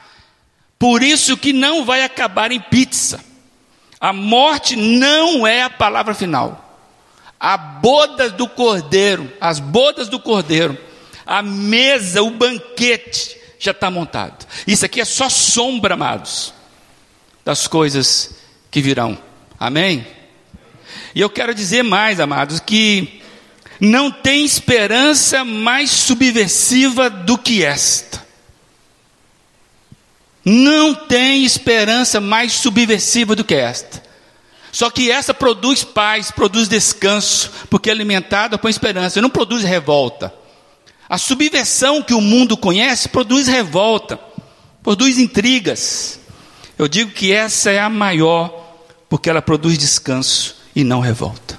Por 0.80 1.04
isso 1.04 1.38
que 1.38 1.54
não 1.54 1.86
vai 1.86 2.02
acabar 2.02 2.52
em 2.52 2.60
pizza. 2.60 3.24
A 4.02 4.12
morte 4.12 4.76
não 4.76 5.46
é 5.46 5.62
a 5.62 5.70
palavra 5.70 6.16
final. 6.16 6.64
A 7.40 7.56
boda 7.56 8.30
do 8.30 8.48
cordeiro, 8.50 9.32
as 9.40 9.60
bodas 9.60 10.10
do 10.10 10.20
cordeiro, 10.20 10.78
a 11.26 11.44
mesa, 11.44 12.24
o 12.24 12.32
banquete 12.32 13.38
já 13.60 13.72
está 13.72 13.92
montado. 13.92 14.46
Isso 14.66 14.84
aqui 14.84 15.00
é 15.00 15.06
só 15.06 15.30
sombra, 15.30 15.94
amados 15.94 16.56
das 17.46 17.68
coisas 17.68 18.32
que 18.72 18.82
virão. 18.82 19.18
Amém? 19.60 20.06
E 21.14 21.22
eu 21.22 21.30
quero 21.30 21.54
dizer 21.54 21.84
mais, 21.84 22.20
amados, 22.20 22.60
que 22.60 23.22
não 23.80 24.12
tem 24.12 24.44
esperança 24.44 25.46
mais 25.46 25.92
subversiva 25.92 27.10
do 27.10 27.38
que 27.38 27.64
esta. 27.64 28.26
Não 30.44 30.94
tem 30.94 31.46
esperança 31.46 32.20
mais 32.20 32.54
subversiva 32.54 33.36
do 33.36 33.44
que 33.44 33.54
esta. 33.56 34.04
Só 34.72 34.90
que 34.90 35.10
essa 35.10 35.34
produz 35.34 35.84
paz, 35.84 36.32
produz 36.32 36.68
descanso, 36.68 37.50
porque 37.70 37.90
é 37.90 37.94
alimentada 37.94 38.58
com 38.58 38.68
esperança, 38.68 39.22
não 39.22 39.30
produz 39.30 39.64
revolta. 39.64 40.34
A 41.08 41.18
subversão 41.18 42.02
que 42.02 42.14
o 42.14 42.20
mundo 42.20 42.58
conhece 42.58 43.08
produz 43.08 43.48
revolta, 43.48 44.20
produz 44.84 45.18
intrigas, 45.18 46.20
eu 46.78 46.88
digo 46.88 47.12
que 47.12 47.32
essa 47.32 47.72
é 47.72 47.80
a 47.80 47.90
maior, 47.90 48.84
porque 49.08 49.30
ela 49.30 49.42
produz 49.42 49.78
descanso 49.78 50.58
e 50.76 50.84
não 50.84 51.00
revolta. 51.00 51.58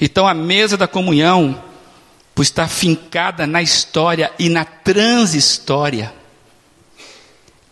Então 0.00 0.26
a 0.26 0.32
mesa 0.32 0.76
da 0.76 0.88
comunhão, 0.88 1.62
por 2.34 2.42
estar 2.42 2.68
fincada 2.68 3.46
na 3.46 3.60
história 3.60 4.32
e 4.38 4.48
na 4.48 4.64
transhistória, 4.64 6.12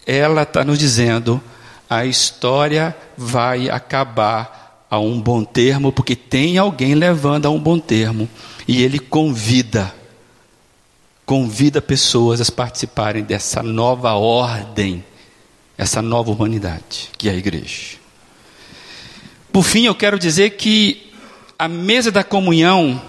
ela 0.06 0.42
está 0.42 0.62
nos 0.62 0.78
dizendo: 0.78 1.40
a 1.88 2.04
história 2.04 2.94
vai 3.16 3.70
acabar 3.70 4.86
a 4.90 4.98
um 4.98 5.20
bom 5.20 5.42
termo, 5.42 5.90
porque 5.90 6.14
tem 6.14 6.58
alguém 6.58 6.94
levando 6.94 7.46
a 7.46 7.50
um 7.50 7.58
bom 7.58 7.78
termo, 7.78 8.28
e 8.66 8.82
ele 8.82 8.98
convida, 8.98 9.94
convida 11.24 11.80
pessoas 11.80 12.40
a 12.40 12.52
participarem 12.52 13.22
dessa 13.22 13.62
nova 13.62 14.12
ordem 14.14 15.04
essa 15.78 16.02
nova 16.02 16.32
humanidade, 16.32 17.10
que 17.16 17.28
é 17.28 17.32
a 17.32 17.36
igreja. 17.36 17.96
Por 19.52 19.62
fim, 19.62 19.86
eu 19.86 19.94
quero 19.94 20.18
dizer 20.18 20.50
que 20.50 21.12
a 21.56 21.68
mesa 21.68 22.10
da 22.10 22.24
comunhão, 22.24 23.00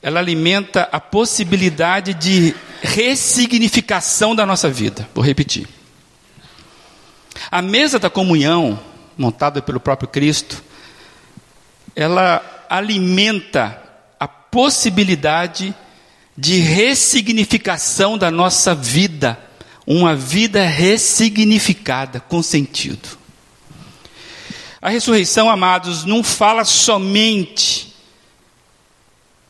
ela 0.00 0.20
alimenta 0.20 0.88
a 0.92 1.00
possibilidade 1.00 2.14
de 2.14 2.54
ressignificação 2.80 4.34
da 4.34 4.46
nossa 4.46 4.70
vida. 4.70 5.08
Vou 5.12 5.24
repetir. 5.24 5.66
A 7.50 7.60
mesa 7.60 7.98
da 7.98 8.08
comunhão, 8.08 8.78
montada 9.18 9.60
pelo 9.60 9.80
próprio 9.80 10.08
Cristo, 10.08 10.62
ela 11.96 12.66
alimenta 12.70 13.82
a 14.20 14.28
possibilidade 14.28 15.74
de 16.38 16.58
ressignificação 16.58 18.16
da 18.16 18.30
nossa 18.30 18.74
vida 18.74 19.45
uma 19.86 20.16
vida 20.16 20.66
ressignificada, 20.66 22.18
com 22.18 22.42
sentido. 22.42 23.16
A 24.82 24.90
ressurreição, 24.90 25.48
amados, 25.48 26.04
não 26.04 26.22
fala 26.22 26.64
somente 26.64 27.94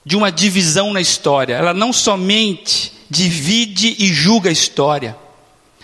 de 0.04 0.16
uma 0.16 0.30
divisão 0.30 0.92
na 0.92 1.00
história, 1.00 1.54
ela 1.54 1.74
não 1.74 1.92
somente 1.92 2.92
divide 3.08 3.96
e 3.98 4.12
julga 4.12 4.50
a 4.50 4.52
história. 4.52 5.16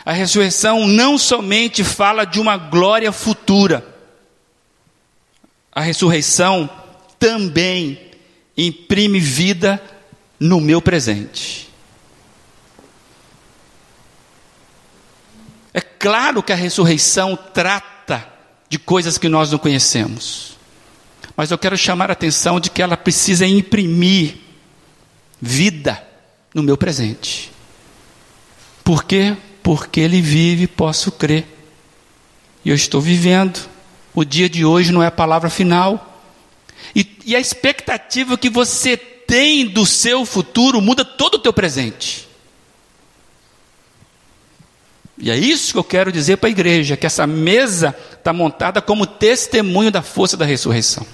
A 0.05 0.13
ressurreição 0.13 0.87
não 0.87 1.17
somente 1.17 1.83
fala 1.83 2.25
de 2.25 2.41
uma 2.41 2.57
glória 2.57 3.11
futura, 3.11 3.87
a 5.73 5.81
ressurreição 5.81 6.69
também 7.19 7.99
imprime 8.57 9.19
vida 9.19 9.83
no 10.39 10.61
meu 10.61 10.83
presente. 10.83 11.72
É 15.75 15.81
claro 15.81 16.43
que 16.43 16.53
a 16.53 16.57
ressurreição 16.57 17.37
trata 17.55 18.29
de 18.69 18.79
coisas 18.79 19.19
que 19.19 19.29
nós 19.29 19.51
não 19.51 19.59
conhecemos. 19.59 20.57
Mas 21.37 21.51
eu 21.51 21.59
quero 21.59 21.77
chamar 21.77 22.11
a 22.11 22.13
atenção 22.13 22.61
de 22.61 22.71
que 22.71 22.83
ela 22.83 22.97
precisa 22.97 23.47
imprimir 23.47 24.37
vida 25.41 26.03
no 26.55 26.63
meu 26.63 26.77
presente. 26.77 27.51
Por 28.85 29.05
quê? 29.05 29.37
Porque 29.63 30.01
Ele 30.01 30.21
vive, 30.21 30.67
posso 30.67 31.11
crer. 31.11 31.47
E 32.65 32.71
eu 32.71 32.75
estou 32.75 33.01
vivendo. 33.01 33.59
O 34.15 34.25
dia 34.25 34.49
de 34.49 34.65
hoje 34.65 34.93
não 34.93 35.03
é 35.03 35.07
a 35.07 35.11
palavra 35.11 35.49
final. 35.49 36.21
E, 36.95 37.19
e 37.25 37.35
a 37.35 37.41
expectativa 37.41 38.37
que 38.37 38.51
você 38.51 38.97
tem 38.97 39.67
do 39.67 39.87
seu 39.87 40.27
futuro 40.27 40.81
muda 40.81 41.05
todo 41.05 41.35
o 41.37 41.39
teu 41.39 41.53
presente. 41.53 42.29
E 45.23 45.31
é 45.31 45.37
isso 45.37 45.73
que 45.73 45.79
eu 45.79 45.85
quero 45.85 46.11
dizer 46.11 46.39
para 46.39 46.49
a 46.49 46.51
igreja: 46.51 46.97
que 46.97 47.07
essa 47.07 47.29
mesa 47.29 47.97
está 48.13 48.33
montada 48.33 48.83
como 48.83 49.07
testemunho 49.07 49.91
da 49.91 50.03
força 50.03 50.37
da 50.37 50.45
ressurreição. 50.45 51.07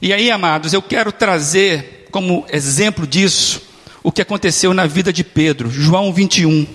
E 0.00 0.12
aí, 0.12 0.30
amados, 0.30 0.74
eu 0.74 0.82
quero 0.82 1.10
trazer 1.10 2.06
como 2.10 2.46
exemplo 2.52 3.06
disso 3.06 3.62
o 4.02 4.12
que 4.12 4.20
aconteceu 4.20 4.74
na 4.74 4.86
vida 4.86 5.10
de 5.10 5.24
Pedro, 5.24 5.70
João 5.70 6.12
21. 6.12 6.66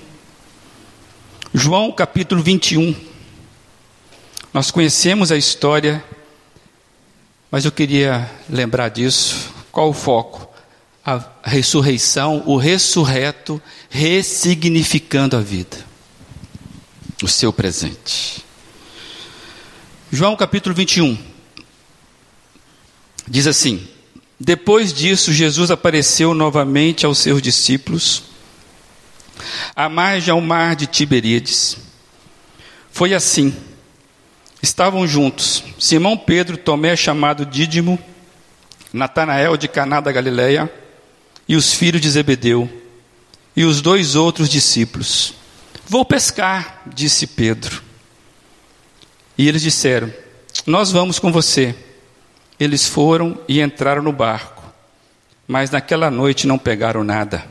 João 1.54 1.92
capítulo 1.92 2.42
21. 2.42 2.96
Nós 4.52 4.72
conhecemos 4.72 5.32
a 5.32 5.38
história, 5.38 6.04
mas 7.52 7.66
eu 7.66 7.72
queria 7.72 8.30
lembrar 8.50 8.90
disso. 8.90 9.54
Qual 9.72 9.90
o 9.90 9.94
foco? 9.94 10.53
A 11.06 11.22
ressurreição, 11.44 12.44
o 12.46 12.56
ressurreto 12.56 13.62
ressignificando 13.90 15.36
a 15.36 15.42
vida, 15.42 15.78
o 17.22 17.28
seu 17.28 17.52
presente. 17.52 18.44
João 20.10 20.36
capítulo 20.36 20.74
21. 20.74 21.18
Diz 23.28 23.48
assim: 23.48 23.86
Depois 24.40 24.94
disso, 24.94 25.34
Jesus 25.34 25.72
apareceu 25.72 26.34
novamente 26.34 27.06
aos 27.06 27.18
seus 27.18 27.42
discípulos, 27.42 28.24
à 29.76 29.90
margem 29.90 30.32
ao 30.32 30.40
mar 30.40 30.76
de 30.76 30.88
Tiberíades. 30.88 31.78
Foi 32.92 33.14
assim. 33.14 33.54
Estavam 34.62 35.06
juntos 35.06 35.62
Simão 35.78 36.16
Pedro, 36.16 36.56
Tomé, 36.56 36.96
chamado 36.96 37.46
Dídimo, 37.46 38.00
Natanael 38.94 39.58
de 39.58 39.68
Caná 39.68 40.00
da 40.00 40.10
Galileia, 40.10 40.72
e 41.48 41.56
os 41.56 41.74
filhos 41.74 42.02
de 42.02 42.10
Zebedeu, 42.10 42.70
e 43.56 43.64
os 43.66 43.82
dois 43.82 44.16
outros 44.16 44.50
discípulos. 44.50 45.34
Vou 45.88 46.04
pescar, 46.06 46.82
disse 46.86 47.28
Pedro. 47.28 47.84
E 49.38 49.48
eles 49.48 49.62
disseram: 49.62 50.12
Nós 50.66 50.92
vamos 50.92 51.20
com 51.20 51.32
você. 51.32 51.76
Eles 52.60 52.88
foram 52.88 53.38
e 53.48 53.62
entraram 53.62 54.02
no 54.02 54.12
barco, 54.12 54.64
mas 55.48 55.70
naquela 55.70 56.10
noite 56.10 56.48
não 56.48 56.58
pegaram 56.58 57.04
nada. 57.04 57.44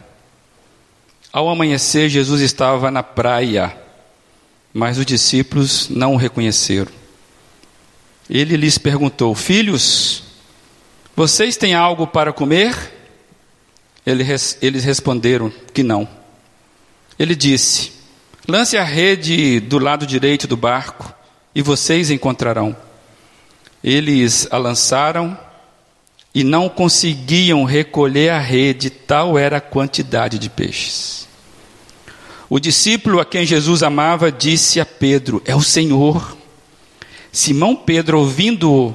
Ao 1.32 1.48
amanhecer, 1.48 2.08
Jesus 2.08 2.40
estava 2.40 2.90
na 2.90 3.02
praia, 3.02 3.76
mas 4.72 4.98
os 4.98 5.06
discípulos 5.06 5.88
não 5.88 6.14
o 6.14 6.16
reconheceram. 6.16 6.90
Ele 8.28 8.56
lhes 8.56 8.78
perguntou: 8.78 9.34
Filhos, 9.34 10.22
vocês 11.14 11.56
têm 11.56 11.74
algo 11.74 12.06
para 12.06 12.32
comer? 12.32 12.74
Eles 14.04 14.84
responderam 14.84 15.52
que 15.72 15.82
não. 15.82 16.08
Ele 17.18 17.34
disse: 17.34 17.92
Lance 18.48 18.76
a 18.76 18.82
rede 18.82 19.60
do 19.60 19.78
lado 19.78 20.06
direito 20.06 20.46
do 20.48 20.56
barco 20.56 21.14
e 21.54 21.62
vocês 21.62 22.10
encontrarão. 22.10 22.76
Eles 23.82 24.48
a 24.50 24.58
lançaram 24.58 25.38
e 26.34 26.42
não 26.42 26.68
conseguiam 26.68 27.64
recolher 27.64 28.30
a 28.30 28.38
rede, 28.38 28.90
tal 28.90 29.38
era 29.38 29.58
a 29.58 29.60
quantidade 29.60 30.38
de 30.38 30.48
peixes. 30.48 31.28
O 32.48 32.58
discípulo 32.58 33.20
a 33.20 33.24
quem 33.24 33.46
Jesus 33.46 33.82
amava 33.82 34.32
disse 34.32 34.80
a 34.80 34.86
Pedro: 34.86 35.42
É 35.44 35.54
o 35.54 35.62
Senhor. 35.62 36.36
Simão 37.30 37.74
Pedro, 37.74 38.18
ouvindo 38.18 38.94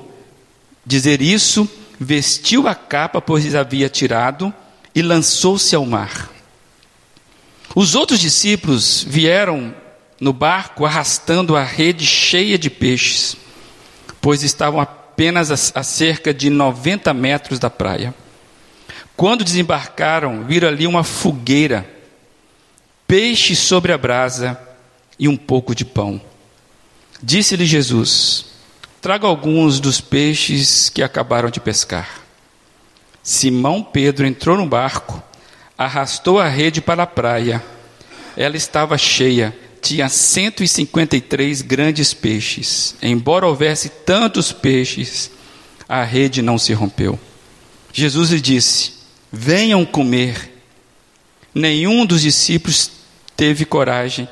dizer 0.85 1.21
isso, 1.21 1.67
vestiu 1.99 2.67
a 2.67 2.75
capa, 2.75 3.19
pois 3.19 3.55
havia 3.55 3.89
tirado, 3.89 4.53
e 4.97 5.01
lançou-se 5.01 5.75
ao 5.75 5.85
mar. 5.85 6.31
Os 7.75 7.93
outros 7.93 8.19
discípulos 8.19 9.05
vieram 9.07 9.73
no 10.19 10.33
barco 10.33 10.85
arrastando 10.85 11.55
a 11.55 11.63
rede 11.63 12.05
cheia 12.05 12.57
de 12.57 12.69
peixes 12.69 13.37
pois 14.27 14.43
estavam 14.43 14.81
apenas 14.81 15.71
a, 15.73 15.83
cerca 15.83 16.33
de 16.33 16.49
90 16.49 17.13
metros 17.13 17.59
da 17.59 17.69
praia. 17.69 18.13
Quando 19.15 19.43
desembarcaram, 19.43 20.43
viram 20.43 20.67
ali 20.67 20.85
uma 20.85 21.01
fogueira, 21.01 21.89
peixe 23.07 23.55
sobre 23.55 23.93
a 23.93 23.97
brasa 23.97 24.59
e 25.17 25.29
um 25.29 25.37
pouco 25.37 25.73
de 25.73 25.85
pão. 25.85 26.21
Disse-lhe 27.23 27.65
Jesus: 27.65 28.47
Traga 29.01 29.25
alguns 29.25 29.79
dos 29.79 30.01
peixes 30.01 30.89
que 30.89 31.01
acabaram 31.01 31.49
de 31.49 31.61
pescar. 31.61 32.26
Simão 33.29 33.83
Pedro 33.83 34.25
entrou 34.25 34.55
no 34.55 34.65
barco, 34.65 35.21
arrastou 35.77 36.39
a 36.39 36.47
rede 36.47 36.79
para 36.79 37.03
a 37.03 37.07
praia. 37.07 37.61
Ela 38.37 38.55
estava 38.55 38.97
cheia 38.97 39.53
tinha 39.81 40.07
153 40.07 41.61
grandes 41.61 42.13
peixes. 42.13 42.95
Embora 43.01 43.45
houvesse 43.45 43.89
tantos 43.89 44.53
peixes, 44.53 45.29
a 45.89 46.03
rede 46.05 46.41
não 46.41 46.57
se 46.57 46.71
rompeu. 46.71 47.19
Jesus 47.91 48.31
lhe 48.31 48.39
disse: 48.39 48.93
Venham 49.29 49.85
comer. 49.85 50.53
Nenhum 51.53 52.05
dos 52.05 52.21
discípulos 52.21 52.89
teve 53.35 53.65
coragem 53.65 54.25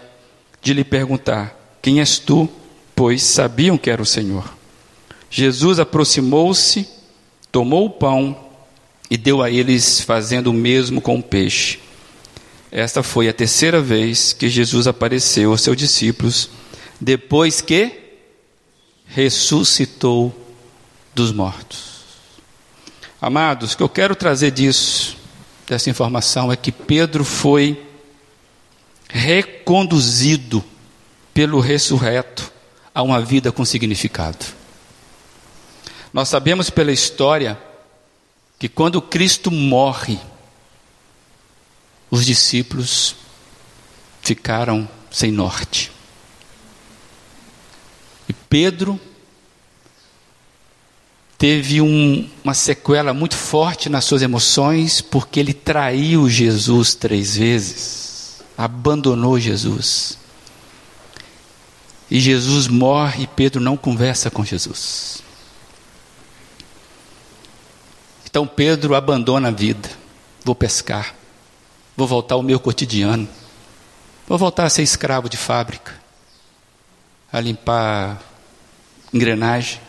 de 0.62 0.74
lhe 0.74 0.86
perguntar: 0.86 1.54
Quem 1.82 2.00
és 2.00 2.18
tu? 2.18 2.48
Pois 2.96 3.24
sabiam 3.24 3.78
que 3.78 3.90
era 3.90 4.02
o 4.02 4.06
Senhor. 4.06 4.56
Jesus 5.30 5.80
aproximou-se, 5.82 6.88
tomou 7.52 7.88
o 7.88 7.90
pão 7.90 8.45
e 9.10 9.18
deu 9.18 9.42
a 9.42 9.50
eles, 9.50 10.02
fazendo 10.02 10.48
o 10.52 10.54
mesmo 10.54 11.02
com 11.02 11.18
o 11.18 11.24
peixe. 11.24 11.80
Esta 12.72 13.04
foi 13.04 13.30
a 13.30 13.34
terceira 13.34 13.80
vez 13.80 14.34
que 14.34 14.50
Jesus 14.50 14.88
apareceu 14.88 15.52
aos 15.52 15.62
seus 15.62 15.78
discípulos, 15.78 16.50
depois 17.00 17.62
que 17.62 17.92
ressuscitou 19.08 20.34
dos 21.14 21.32
mortos. 21.32 21.96
Amados, 23.22 23.74
o 23.74 23.78
que 23.78 23.84
eu 23.84 23.90
quero 23.90 24.16
trazer 24.16 24.52
disso, 24.52 25.18
dessa 25.66 25.90
informação, 25.90 26.52
é 26.52 26.56
que 26.56 26.72
Pedro 26.72 27.24
foi 27.24 27.82
reconduzido 29.08 30.64
pelo 31.34 31.60
ressurreto 31.60 32.52
a 32.94 33.02
uma 33.02 33.22
vida 33.22 33.52
com 33.52 33.64
significado. 33.64 34.46
Nós 36.14 36.30
sabemos 36.30 36.70
pela 36.70 36.92
história 36.92 37.58
que 38.66 38.70
quando 38.70 39.00
Cristo 39.00 39.52
morre, 39.52 40.20
os 42.10 42.26
discípulos 42.26 43.16
ficaram 44.24 44.90
sem 45.12 45.32
norte. 45.32 45.92
E 48.28 48.34
Pedro 48.34 49.00
teve 51.38 51.80
um, 51.80 52.28
uma 52.44 52.56
sequela 52.56 53.14
muito 53.14 53.36
forte 53.36 53.88
nas 53.88 54.04
suas 54.04 54.24
emoções, 54.24 55.00
porque 55.00 55.40
ele 55.40 55.54
traiu 55.54 56.28
Jesus 56.28 56.96
três 56.96 57.38
vezes, 57.38 58.42
abandonou 58.58 59.40
Jesus. 59.40 60.18
E 62.10 62.20
Jesus 62.20 62.68
morre 62.68 63.26
e 63.26 63.28
Pedro 63.28 63.62
não 63.62 63.78
conversa 63.78 64.32
com 64.32 64.44
Jesus. 64.44 65.25
Então 68.36 68.46
Pedro 68.46 68.96
abandona 68.96 69.48
a 69.48 69.52
vida, 69.52 69.90
vou 70.44 70.54
pescar. 70.54 71.16
Vou 71.96 72.06
voltar 72.06 72.36
ao 72.36 72.44
meu 72.44 72.60
cotidiano. 72.60 73.30
Vou 74.28 74.38
voltar 74.38 74.66
a 74.66 74.70
ser 74.70 74.84
escravo 74.84 75.30
de 75.30 75.38
fábrica, 75.38 75.94
a 77.32 77.40
limpar 77.40 78.22
engrenagem. 79.14 79.80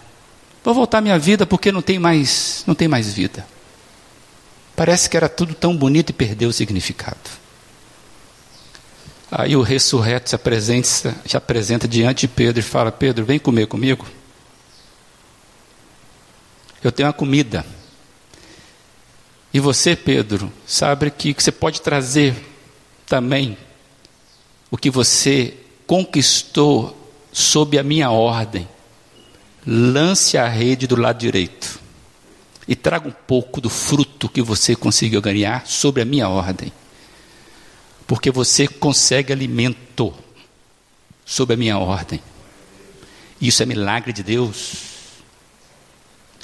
Vou 0.62 0.72
voltar 0.72 0.98
à 0.98 1.00
minha 1.00 1.18
vida 1.18 1.44
porque 1.44 1.72
não 1.72 1.82
tem 1.82 1.98
mais, 1.98 2.62
não 2.68 2.74
tem 2.76 2.86
mais 2.86 3.12
vida. 3.12 3.44
Parece 4.76 5.10
que 5.10 5.16
era 5.16 5.28
tudo 5.28 5.52
tão 5.52 5.76
bonito 5.76 6.10
e 6.10 6.12
perdeu 6.12 6.48
o 6.48 6.52
significado. 6.52 7.18
Aí 9.28 9.56
o 9.56 9.62
ressurreto 9.62 10.30
se 10.30 10.36
apresenta, 10.36 11.16
se 11.26 11.36
apresenta 11.36 11.88
diante 11.88 12.28
de 12.28 12.28
Pedro 12.28 12.60
e 12.60 12.62
fala: 12.62 12.92
Pedro, 12.92 13.24
vem 13.24 13.40
comer 13.40 13.66
comigo. 13.66 14.06
Eu 16.80 16.92
tenho 16.92 17.08
uma 17.08 17.12
comida 17.12 17.66
e 19.56 19.58
você, 19.58 19.96
Pedro, 19.96 20.52
sabe 20.66 21.10
que 21.10 21.32
você 21.32 21.50
pode 21.50 21.80
trazer 21.80 22.36
também 23.06 23.56
o 24.70 24.76
que 24.76 24.90
você 24.90 25.56
conquistou 25.86 27.10
sob 27.32 27.78
a 27.78 27.82
minha 27.82 28.10
ordem. 28.10 28.68
Lance 29.66 30.36
a 30.36 30.46
rede 30.46 30.86
do 30.86 30.94
lado 30.94 31.18
direito. 31.18 31.80
e 32.68 32.76
traga 32.76 33.08
um 33.08 33.12
pouco 33.12 33.58
do 33.58 33.70
fruto 33.70 34.28
que 34.28 34.42
você 34.42 34.76
conseguiu 34.76 35.22
ganhar 35.22 35.66
sobre 35.66 36.02
a 36.02 36.04
minha 36.04 36.28
ordem. 36.28 36.70
Porque 38.06 38.30
você 38.30 38.68
consegue 38.68 39.32
alimento 39.32 40.12
sob 41.24 41.54
a 41.54 41.56
minha 41.56 41.78
ordem. 41.78 42.20
Isso 43.40 43.62
é 43.62 43.66
milagre 43.66 44.12
de 44.12 44.22
Deus. 44.22 44.74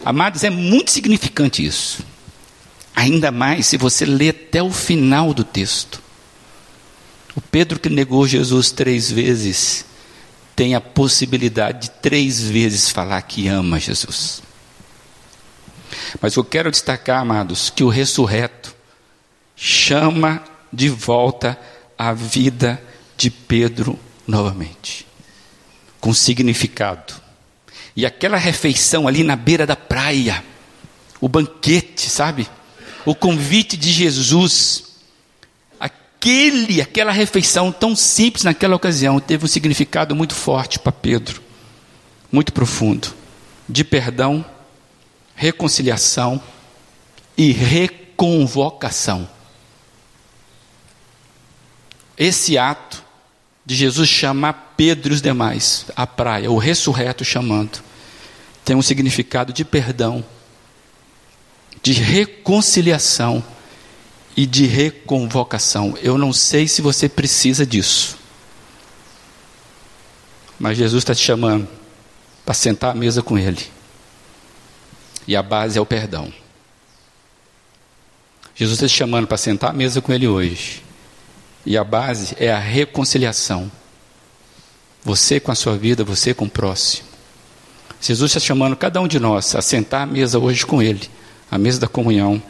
Amados, 0.03 0.45
é 0.45 0.49
muito 0.49 0.91
significante 0.91 1.63
isso. 1.63 2.11
Ainda 2.95 3.31
mais 3.31 3.67
se 3.67 3.77
você 3.77 4.05
ler 4.05 4.31
até 4.31 4.63
o 4.63 4.71
final 4.71 5.33
do 5.33 5.45
texto. 5.45 6.01
O 7.35 7.41
Pedro 7.41 7.79
que 7.81 7.89
negou 7.89 8.27
Jesus 8.27 8.71
três 8.71 9.11
vezes 9.11 9.87
tem 10.55 10.75
a 10.75 10.81
possibilidade 10.81 11.89
de 11.89 11.91
três 11.91 12.43
vezes 12.43 12.91
falar 12.91 13.23
que 13.23 13.49
ama 13.49 13.81
Jesus. 13.81 14.43
Mas 16.21 16.37
eu 16.37 16.45
quero 16.45 16.71
destacar, 16.71 17.21
amados, 17.21 17.71
que 17.71 17.83
o 17.83 17.89
ressurreto 17.89 18.75
chama 19.57 20.43
de 20.73 20.89
volta 20.89 21.59
a 21.97 22.13
vida 22.13 22.83
de 23.17 23.31
Pedro 23.31 23.99
novamente, 24.27 25.07
com 26.01 26.13
significado. 26.13 27.15
E 27.95 28.07
aquela 28.07 28.37
refeição 28.37 29.07
ali 29.07 29.23
na 29.23 29.37
beira 29.37 29.67
da 29.67 29.77
praia, 29.77 30.43
o 31.21 31.29
banquete, 31.29 32.09
sabe? 32.09 32.49
O 33.05 33.15
convite 33.15 33.77
de 33.77 33.91
Jesus, 33.91 34.85
aquele, 35.79 36.81
aquela 36.81 37.11
refeição 37.11 37.73
tão 37.73 37.97
simples 37.97 38.45
naquela 38.45 38.77
ocasião, 38.77 39.19
teve 39.19 39.45
um 39.45 39.49
significado 39.49 40.15
muito 40.15 40.35
forte 40.35 40.79
para 40.79 40.93
Pedro, 40.93 41.43
muito 42.31 42.53
profundo, 42.53 43.13
de 43.69 43.83
perdão, 43.83 44.45
reconciliação 45.35 46.41
e 47.37 47.51
reconvocação. 47.51 49.29
Esse 52.17 52.57
ato 52.57 53.03
de 53.67 53.75
Jesus 53.75 54.09
chamar 54.09 54.75
Pedro 54.77 55.13
e 55.13 55.15
os 55.15 55.23
demais 55.23 55.87
à 55.97 56.07
praia, 56.07 56.51
o 56.51 56.59
ressurreto 56.59 57.25
chamando, 57.25 57.83
tem 58.65 58.77
um 58.77 58.83
significado 58.83 59.53
de 59.53 59.65
perdão, 59.65 60.25
de 61.83 61.93
reconciliação 61.93 63.45
e 64.37 64.47
de 64.47 64.67
reconvocação. 64.67 65.97
Eu 66.01 66.17
não 66.17 66.33
sei 66.33 66.69
se 66.69 66.81
você 66.81 67.09
precisa 67.09 67.67
disso, 67.67 68.17
mas 70.59 70.79
Jesus 70.79 71.03
está 71.03 71.15
te 71.15 71.23
chamando 71.23 71.69
para 72.45 72.55
sentar 72.55 72.93
à 72.93 72.95
mesa 72.95 73.23
com 73.23 73.39
Ele, 73.39 73.67
e 75.27 75.37
a 75.37 75.43
base 75.43 75.79
é 75.79 75.81
o 75.81 75.87
perdão. 75.87 76.33
Jesus 78.55 78.77
está 78.77 78.87
te 78.87 78.95
chamando 78.95 79.27
para 79.27 79.37
sentar 79.37 79.71
à 79.71 79.73
mesa 79.73 80.01
com 80.01 80.13
Ele 80.13 80.29
hoje. 80.29 80.83
E 81.65 81.77
a 81.77 81.85
base 81.85 82.37
é 82.39 82.53
a 82.53 82.59
reconciliação. 82.59 83.71
Você 85.05 85.41
com 85.41 85.51
a 85.51 85.55
sua 85.55 85.77
vida, 85.77 86.05
você 86.05 86.35
com 86.35 86.45
o 86.45 86.51
próximo. 86.51 87.09
Jesus 88.01 88.31
está 88.31 88.41
chamando 88.41 88.77
cada 88.77 89.01
um 89.01 89.09
de 89.09 89.19
nós 89.19 89.55
a 89.55 89.63
sentar 89.63 90.03
à 90.03 90.07
mesa 90.07 90.39
hoje 90.39 90.67
com 90.67 90.83
Ele, 90.83 91.09
à 91.53 91.59
mesa 91.59 91.81
da 91.81 91.87
comunhão, 91.87 92.43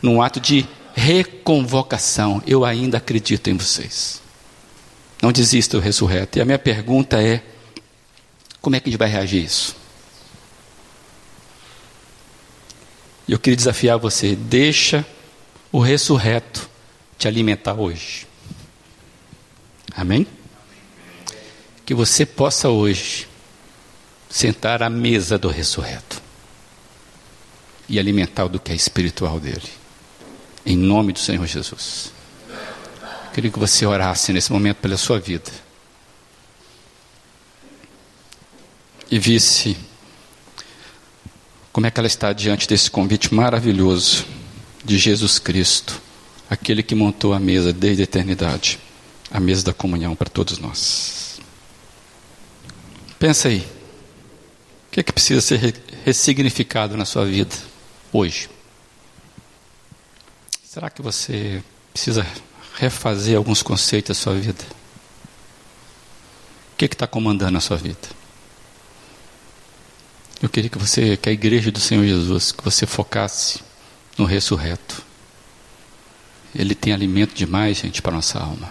num 0.00 0.22
ato 0.22 0.38
de 0.38 0.64
reconvocação. 0.94 2.40
Eu 2.46 2.64
ainda 2.64 2.98
acredito 2.98 3.50
em 3.50 3.56
vocês. 3.56 4.22
Não 5.20 5.32
desista 5.32 5.80
ressurreto. 5.80 6.38
E 6.38 6.40
a 6.40 6.44
minha 6.44 6.58
pergunta 6.58 7.20
é: 7.20 7.42
como 8.62 8.76
é 8.76 8.80
que 8.80 8.88
a 8.88 8.90
gente 8.92 8.98
vai 8.98 9.08
reagir 9.08 9.42
a 9.42 9.44
isso? 9.44 9.76
Eu 13.28 13.40
queria 13.40 13.56
desafiar 13.56 13.98
você: 13.98 14.36
deixa 14.36 15.04
o 15.72 15.80
ressurreto 15.80 16.70
te 17.18 17.26
alimentar 17.26 17.74
hoje. 17.74 18.24
Amém? 19.96 20.28
Que 21.84 21.92
você 21.92 22.24
possa 22.24 22.68
hoje 22.68 23.26
sentar 24.30 24.80
à 24.80 24.88
mesa 24.88 25.36
do 25.36 25.48
ressurreto 25.48 26.25
e 27.88 27.98
alimentar 27.98 28.48
do 28.48 28.58
que 28.58 28.72
é 28.72 28.74
espiritual 28.74 29.38
dele. 29.38 29.68
Em 30.64 30.76
nome 30.76 31.12
do 31.12 31.18
Senhor 31.18 31.46
Jesus. 31.46 32.12
Queria 33.32 33.50
que 33.50 33.58
você 33.58 33.86
orasse 33.86 34.32
nesse 34.32 34.52
momento 34.52 34.78
pela 34.78 34.96
sua 34.96 35.20
vida. 35.20 35.50
E 39.10 39.18
visse 39.18 39.76
como 41.72 41.86
é 41.86 41.90
que 41.90 42.00
ela 42.00 42.06
está 42.06 42.32
diante 42.32 42.66
desse 42.66 42.90
convite 42.90 43.32
maravilhoso 43.34 44.26
de 44.84 44.98
Jesus 44.98 45.38
Cristo 45.38 46.00
aquele 46.48 46.82
que 46.82 46.94
montou 46.94 47.34
a 47.34 47.40
mesa 47.40 47.72
desde 47.72 48.02
a 48.02 48.04
eternidade, 48.04 48.78
a 49.30 49.40
mesa 49.40 49.64
da 49.64 49.72
comunhão 49.72 50.14
para 50.14 50.30
todos 50.30 50.58
nós. 50.58 51.40
Pensa 53.18 53.48
aí, 53.48 53.58
o 54.88 54.90
que 54.92 55.00
é 55.00 55.02
que 55.02 55.12
precisa 55.12 55.40
ser 55.40 55.74
ressignificado 56.04 56.96
na 56.96 57.04
sua 57.04 57.26
vida 57.26 57.54
hoje? 58.12 58.48
Será 60.64 60.90
que 60.90 61.00
você 61.00 61.62
precisa 61.92 62.26
refazer 62.74 63.36
alguns 63.36 63.62
conceitos 63.62 64.16
da 64.16 64.22
sua 64.22 64.34
vida? 64.34 64.64
O 66.72 66.76
que 66.76 66.84
é 66.84 66.88
está 66.88 67.06
comandando 67.06 67.56
a 67.56 67.60
sua 67.60 67.76
vida? 67.76 68.08
Eu 70.42 70.50
queria 70.50 70.68
que 70.68 70.76
você, 70.76 71.16
que 71.16 71.30
a 71.30 71.32
igreja 71.32 71.70
do 71.70 71.80
Senhor 71.80 72.04
Jesus, 72.04 72.52
que 72.52 72.62
você 72.62 72.84
focasse 72.84 73.60
no 74.18 74.26
ressurreto. 74.26 75.02
Ele 76.54 76.74
tem 76.74 76.92
alimento 76.92 77.34
demais, 77.34 77.78
gente, 77.78 78.02
para 78.02 78.12
nossa 78.12 78.38
alma. 78.38 78.70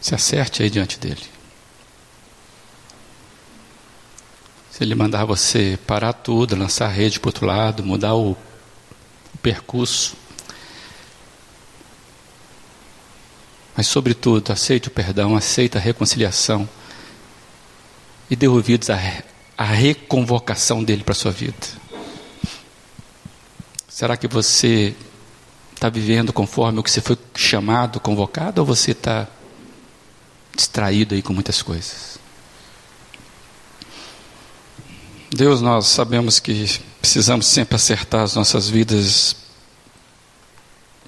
Se 0.00 0.14
acerte 0.14 0.62
aí 0.62 0.70
diante 0.70 0.98
dele. 0.98 1.35
Se 4.76 4.84
ele 4.84 4.94
mandar 4.94 5.24
você 5.24 5.78
parar 5.86 6.12
tudo, 6.12 6.54
lançar 6.54 6.84
a 6.84 6.90
rede 6.90 7.18
para 7.18 7.28
o 7.28 7.30
outro 7.30 7.46
lado, 7.46 7.82
mudar 7.82 8.14
o, 8.14 8.32
o 8.32 9.38
percurso. 9.40 10.14
Mas, 13.74 13.86
sobretudo, 13.86 14.52
aceite 14.52 14.88
o 14.88 14.90
perdão, 14.90 15.34
aceite 15.34 15.78
a 15.78 15.80
reconciliação 15.80 16.68
e 18.28 18.36
dê 18.36 18.46
ouvidos 18.48 18.90
à, 18.90 18.98
à 19.56 19.64
reconvocação 19.64 20.84
dele 20.84 21.02
para 21.02 21.12
a 21.12 21.16
sua 21.16 21.32
vida. 21.32 21.56
Será 23.88 24.14
que 24.14 24.28
você 24.28 24.94
está 25.74 25.88
vivendo 25.88 26.34
conforme 26.34 26.80
o 26.80 26.82
que 26.82 26.90
você 26.90 27.00
foi 27.00 27.16
chamado, 27.34 27.98
convocado, 27.98 28.60
ou 28.60 28.66
você 28.66 28.90
está 28.90 29.26
distraído 30.54 31.14
aí 31.14 31.22
com 31.22 31.32
muitas 31.32 31.62
coisas? 31.62 32.25
Deus, 35.36 35.60
nós 35.60 35.86
sabemos 35.86 36.38
que 36.40 36.80
precisamos 37.00 37.46
sempre 37.46 37.76
acertar 37.76 38.22
as 38.22 38.34
nossas 38.34 38.68
vidas 38.68 39.36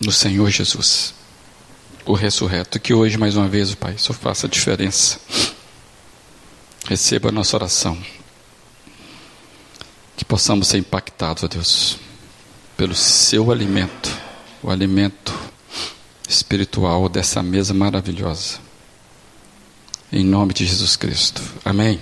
no 0.00 0.12
Senhor 0.12 0.48
Jesus, 0.50 1.14
o 2.04 2.12
ressurreto. 2.12 2.78
Que 2.78 2.94
hoje, 2.94 3.16
mais 3.16 3.36
uma 3.36 3.48
vez, 3.48 3.74
Pai, 3.74 3.94
só 3.98 4.12
faça 4.12 4.46
a 4.46 4.50
diferença. 4.50 5.18
Receba 6.86 7.30
a 7.30 7.32
nossa 7.32 7.56
oração. 7.56 7.98
Que 10.16 10.24
possamos 10.24 10.68
ser 10.68 10.78
impactados, 10.78 11.42
ó 11.42 11.48
Deus, 11.48 11.98
pelo 12.76 12.94
seu 12.94 13.50
alimento 13.50 14.28
o 14.62 14.70
alimento 14.70 15.32
espiritual 16.28 17.08
dessa 17.08 17.42
mesa 17.42 17.72
maravilhosa. 17.72 18.58
Em 20.12 20.24
nome 20.24 20.52
de 20.52 20.66
Jesus 20.66 20.96
Cristo. 20.96 21.42
Amém. 21.64 22.00